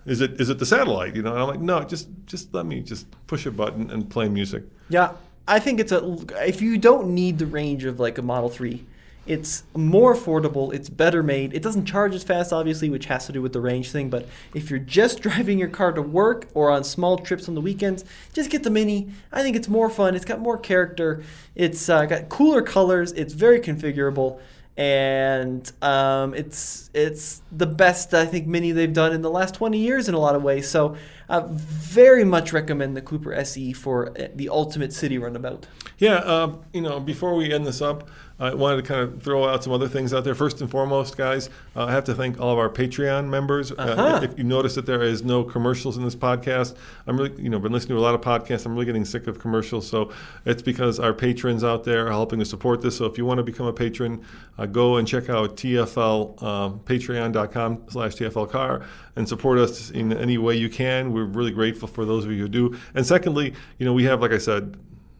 [0.06, 1.16] is it is it the satellite?
[1.16, 4.08] You know, and I'm like, no, just just let me just push a button and
[4.08, 4.64] play music.
[4.88, 5.12] Yeah,
[5.48, 6.16] I think it's a.
[6.46, 8.84] If you don't need the range of like a Model Three,
[9.26, 10.74] it's more affordable.
[10.74, 11.54] It's better made.
[11.54, 14.10] It doesn't charge as fast, obviously, which has to do with the range thing.
[14.10, 17.60] But if you're just driving your car to work or on small trips on the
[17.60, 19.10] weekends, just get the Mini.
[19.32, 20.14] I think it's more fun.
[20.14, 21.22] It's got more character.
[21.54, 23.12] It's uh, got cooler colors.
[23.12, 24.40] It's very configurable.
[24.76, 29.78] And um, it's it's the best I think Mini they've done in the last 20
[29.78, 30.68] years in a lot of ways.
[30.68, 30.96] So,
[31.28, 35.66] I very much recommend the Cooper SE for uh, the ultimate city runabout.
[35.98, 38.08] Yeah, uh, you know, before we end this up,
[38.38, 40.34] I wanted to kind of throw out some other things out there.
[40.34, 43.70] First and foremost, guys, uh, I have to thank all of our Patreon members.
[43.70, 44.20] Uh, Uh-huh.
[44.24, 46.74] if you notice that there is no commercials in this podcast,
[47.06, 48.66] I'm really, you know, been listening to a lot of podcasts.
[48.66, 49.86] I'm really getting sick of commercials.
[49.86, 50.10] So
[50.44, 52.96] it's because our patrons out there are helping to support this.
[52.96, 54.20] So if you want to become a patron,
[54.58, 58.82] uh, go and check out TFL, um, patreon.com slash TFL car
[59.14, 61.12] and support us in any way you can.
[61.12, 62.76] We're really grateful for those of you who do.
[62.94, 64.76] And secondly, you know, we have, like I said,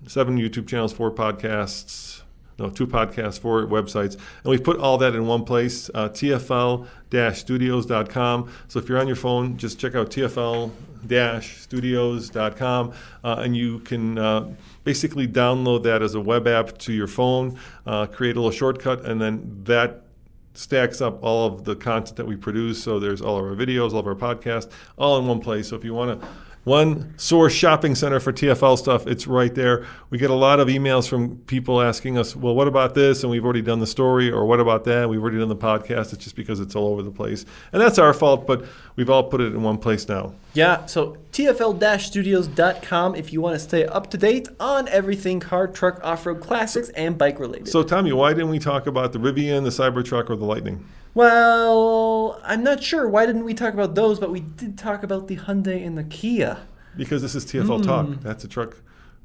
[0.07, 2.14] seven YouTube channels, four podcasts,
[2.59, 8.51] no, two podcasts, four websites, and we've put all that in one place, uh, tfl-studios.com.
[8.69, 12.93] So if you're on your phone, just check out tfl-studios.com,
[13.25, 17.59] uh, and you can uh, basically download that as a web app to your phone,
[17.87, 20.05] uh, create a little shortcut, and then that
[20.55, 22.83] stacks up all of the content that we produce.
[22.83, 25.69] So there's all of our videos, all of our podcasts, all in one place.
[25.69, 26.29] So if you want to
[26.65, 29.07] one source shopping center for TFL stuff.
[29.07, 29.87] It's right there.
[30.11, 33.23] We get a lot of emails from people asking us, well, what about this?
[33.23, 35.09] And we've already done the story, or what about that?
[35.09, 36.13] We've already done the podcast.
[36.13, 37.45] It's just because it's all over the place.
[37.73, 38.65] And that's our fault, but
[38.97, 40.33] we've all put it in one place now.
[40.55, 46.01] Yeah, so TFL-studios.com if you want to stay up to date on everything car, truck,
[46.03, 47.69] off-road classics, and bike related.
[47.69, 50.85] So, Tommy, why didn't we talk about the Rivian, the Cybertruck, or the Lightning?
[51.15, 53.09] Well, I'm not sure.
[53.09, 54.19] Why didn't we talk about those?
[54.19, 56.59] But we did talk about the Hyundai and the Kia.
[56.97, 58.21] Because this is TFL Talk.
[58.21, 58.77] That's a truck.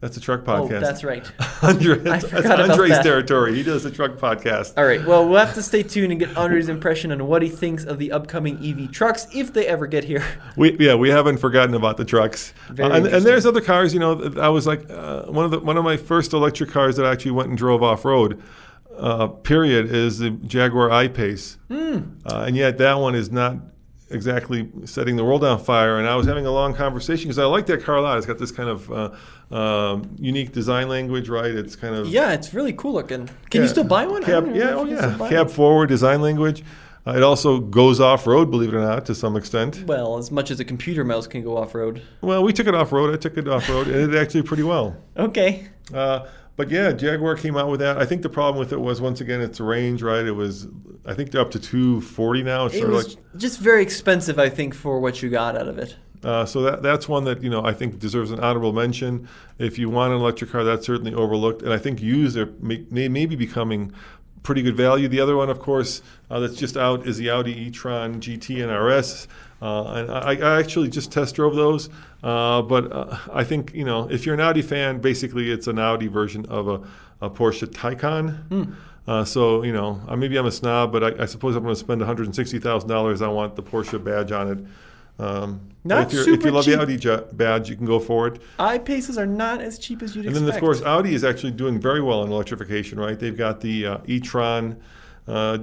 [0.01, 0.67] That's a truck podcast.
[0.69, 0.73] Hmm.
[0.75, 1.31] Oh, that's right.
[1.61, 3.03] Andre, that's, forgot that's about Andre's that.
[3.03, 3.53] territory.
[3.55, 4.77] He does a truck podcast.
[4.77, 5.05] All right.
[5.05, 7.99] Well, we'll have to stay tuned and get Andre's impression on what he thinks of
[7.99, 10.23] the upcoming EV trucks if they ever get here.
[10.55, 12.53] We, yeah, we haven't forgotten about the trucks.
[12.69, 13.93] Very Uh, and, and there's other cars.
[13.93, 16.95] You know, I was like uh, one of the one of my first electric cars
[16.97, 18.41] that I actually went and drove off road.
[18.99, 21.99] Uh, period is the Jaguar I-Pace, Hmm.
[22.25, 23.55] uh, and yet that one is not
[24.11, 25.97] exactly setting the world on fire.
[25.99, 28.17] And I was having a long conversation because I like that car a lot.
[28.17, 31.51] It's got this kind of uh, um, unique design language, right?
[31.51, 33.29] It's kind of Yeah, it's really cool looking.
[33.51, 34.23] Can you still buy one?
[34.23, 35.55] Cab, yeah, oh if you can still yeah, cab one.
[35.55, 36.63] forward design language.
[37.07, 39.83] Uh, it also goes off road, believe it or not, to some extent.
[39.87, 42.01] Well, as much as a computer mouse can go off road.
[42.21, 43.13] Well, we took it off road.
[43.13, 44.97] I took it off road, and it actually pretty well.
[45.17, 45.67] Okay.
[45.93, 46.25] Uh,
[46.59, 47.97] but yeah, Jaguar came out with that.
[47.97, 50.25] I think the problem with it was once again it's range, right?
[50.25, 50.67] It was,
[51.05, 52.65] I think they're up to 240 now.
[52.65, 55.95] It's It was just very expensive, I think, for what you got out of it.
[56.21, 59.29] Uh, so that that's one that you know I think deserves an honorable mention.
[59.57, 62.85] If you want an electric car, that's certainly overlooked, and I think used are may,
[62.89, 63.93] may, may be becoming
[64.43, 65.07] pretty good value.
[65.07, 68.71] The other one, of course, uh, that's just out is the Audi e-tron GT and
[68.71, 69.27] RS,
[69.61, 71.89] uh, and I, I actually just test drove those.
[72.23, 75.79] Uh, but uh, I think you know if you're an Audi fan, basically it's an
[75.79, 76.81] Audi version of a,
[77.25, 78.75] a Porsche Taycan.
[79.07, 81.73] Uh, so you know, uh, maybe I'm a snob, but I, I suppose I'm going
[81.73, 83.21] to spend 160 thousand dollars.
[83.21, 84.59] I want the Porsche badge on it.
[85.19, 86.79] Um, Not if, you're, if you love cheap.
[86.79, 88.41] the Audi badge, you can go for it.
[88.57, 90.45] I-Paces are not as cheap as you'd And expect.
[90.47, 93.19] then, of course, Audi is actually doing very well in electrification, right?
[93.19, 94.77] They've got the uh, e-tron
[95.27, 95.59] uh,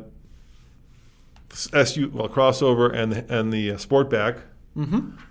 [1.50, 4.40] SU, well, crossover and the, and the uh, Sportback,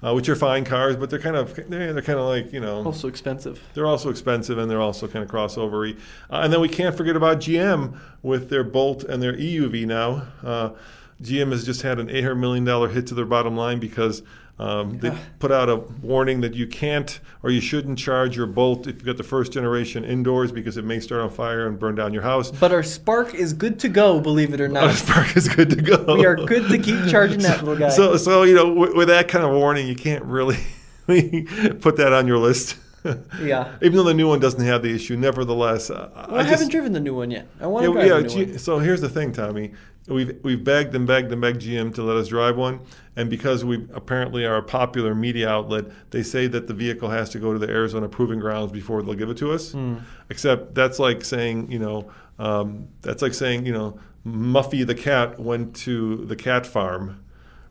[0.04, 2.60] uh, which are fine cars, but they're kind of they're, they're kind of like you
[2.60, 3.62] know also expensive.
[3.76, 6.00] they're also expensive and they're also kind of crossovery.
[6.32, 10.74] Uh, and then we can't forget about GM with their Bolt and their EUV now.
[11.22, 14.22] GM has just had an $800 million hit to their bottom line because
[14.58, 18.88] um, they put out a warning that you can't or you shouldn't charge your Bolt
[18.88, 21.96] if you've got the first generation indoors because it may start on fire and burn
[21.96, 22.52] down your house.
[22.52, 24.84] But our Spark is good to go, believe it or not.
[24.86, 26.16] Our Spark is good to go.
[26.16, 27.90] we are good to keep charging that little guy.
[27.90, 30.58] So, so you know, with that kind of warning, you can't really
[31.08, 32.78] put that on your list.
[33.42, 33.76] Yeah.
[33.82, 36.94] Even though the new one doesn't have the issue, nevertheless, Well, I, just- haven't driven
[36.94, 37.48] the new one yet.
[37.62, 38.16] I want Yeah, to drive yeah.
[38.16, 38.60] the new G- one.
[38.60, 39.74] so here's the thing, Tommy.
[40.08, 42.80] We've we've begged and begged and begged GM to let us drive one,
[43.16, 47.30] and because we apparently are a popular media outlet, they say that the vehicle has
[47.32, 49.72] to go to the Arizona Proving Grounds before they'll give it to us.
[49.72, 49.96] Hmm.
[50.30, 53.98] Except that's like saying, you know, um, that's like saying, you know,
[54.28, 57.24] Muffy the cat went to the cat farm,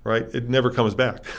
[0.03, 0.27] right?
[0.35, 1.25] It never comes back.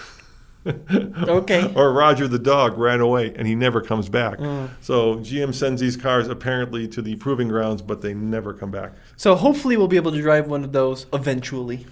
[0.66, 1.72] Okay.
[1.76, 4.39] or Roger the dog ran away and he never comes back.
[4.39, 4.66] Hmm.
[4.82, 8.93] So GM sends these cars apparently to the proving grounds, but they never come back.
[9.18, 11.86] So hopefully we'll be able to drive one of those eventually.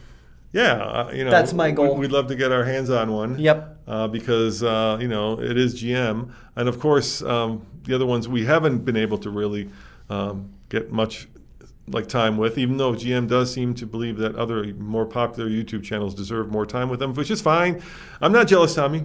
[0.51, 1.95] Yeah, uh, you know, That's my goal.
[1.95, 3.39] we- We'd love to get our hands on one.
[3.39, 3.69] Yep.
[3.87, 8.29] Uh, because uh, you know it is GM, and of course um, the other ones
[8.29, 9.69] we haven't been able to really
[10.09, 11.27] um, get much
[11.87, 12.57] like time with.
[12.57, 16.65] Even though GM does seem to believe that other more popular YouTube channels deserve more
[16.65, 17.81] time with them, which is fine.
[18.21, 19.03] I'm not jealous, Tommy.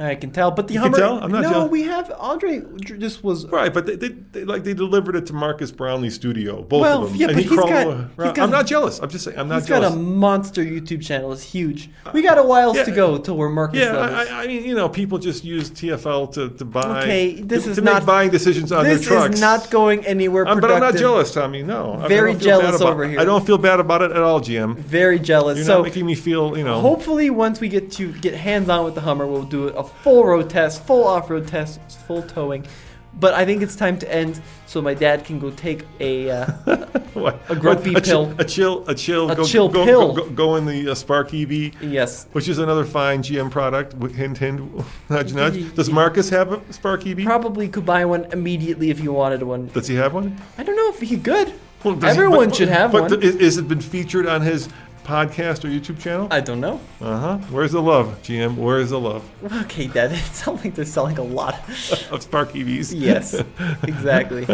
[0.00, 1.04] I can tell, but the You can Hummer.
[1.04, 1.18] tell?
[1.24, 1.70] I'm not no, jealous.
[1.72, 2.62] we have Andre.
[2.80, 6.62] Just was Right, but they, they, they like they delivered it to Marques Brownlee Studio,
[6.62, 7.20] both Well, of them.
[7.20, 7.70] yeah, and but he he's crawled,
[8.16, 9.00] got, he's got- I'm not jealous.
[9.00, 11.32] I'm just saying I'm not He's got a monster YouTube channel.
[11.32, 11.90] It's huge.
[12.12, 12.84] We got a while Yeah.
[12.84, 13.96] to go till we're Marcus yeah.
[13.96, 17.02] I, I- I mean, you know, people just use TFL to, to buy.
[17.02, 19.34] Okay, this to, is to not- make buying decisions on this their trucks.
[19.34, 20.46] is not going anywhere.
[20.46, 21.64] Um, but I'm not jealous, Tommy.
[21.64, 23.18] No, I- I Very don't feel bad jealous about- over here.
[23.18, 24.76] I don't feel bad about it at all, GM.
[24.76, 25.56] Very jealous.
[25.56, 26.80] You're so not making me feel, you know.
[26.80, 30.24] hopefully, once we get to get hands on with the Hummer, we'll do a full
[30.24, 32.66] road test, full off road test, full towing.
[33.14, 36.30] But I think it's time to end so my dad can go take a.
[36.30, 36.46] Uh,
[37.14, 38.34] what, a grumpy what, pill.
[38.38, 40.12] a chill, a chill, A go, chill go, pill.
[40.14, 42.26] Go, go, in the uh, Spark EV, yes.
[42.32, 43.94] which is another fine GM product.
[44.12, 44.60] Hint, hint,
[45.10, 45.74] nudge, nudge.
[45.74, 47.24] Does Marques have a Spark EV?
[47.24, 49.66] Probably could buy one immediately if you wanted one.
[49.68, 50.36] Does he have one?
[50.56, 51.52] I don't know if he could.
[51.82, 53.20] Well, does he- Everyone but- should have but one.
[53.20, 54.68] th- is it been featured on his
[55.08, 56.28] podcast or YouTube channel?
[56.30, 56.78] I don't know.
[57.00, 57.38] Uh huh.
[57.50, 58.56] Where's the love, GM?
[58.56, 59.24] Where's the love
[59.62, 60.12] Okay, Dad.
[60.12, 61.54] It sounds like they're selling a lot.
[62.12, 62.92] of Spark EVs?
[62.94, 63.34] yes,
[63.84, 64.44] exactly.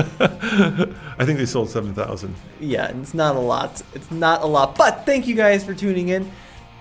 [1.19, 2.35] I think they sold seven thousand.
[2.61, 3.83] Yeah, it's not a lot.
[3.95, 4.77] It's not a lot.
[4.77, 6.31] But thank you guys for tuning in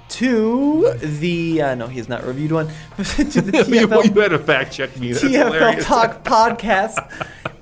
[0.10, 1.62] to the.
[1.62, 2.68] Uh, no, he has not reviewed one.
[2.98, 5.14] to the you, TFL, you had to fact check me.
[5.14, 5.86] That's TFL hilarious.
[5.86, 6.98] Talk podcast.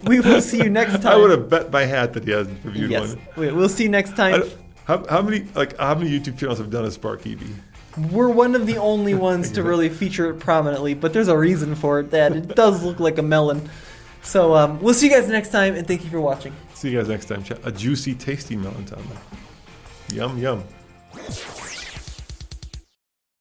[0.03, 1.13] We will see you next time.
[1.13, 3.27] I would have bet my hat that he hasn't reviewed Yes, one.
[3.37, 4.43] we- we'll see you next time.
[4.91, 7.41] How, how many like how many YouTube channels have done a Spark EV?
[8.11, 11.75] We're one of the only ones to really feature it prominently, but there's a reason
[11.75, 12.11] for it.
[12.11, 13.69] That it does look like a melon.
[14.21, 16.53] So um, we'll see you guys next time, and thank you for watching.
[16.73, 17.43] See you guys next time.
[17.63, 19.05] A juicy, tasty melon Tommy.
[20.09, 20.63] Yum yum.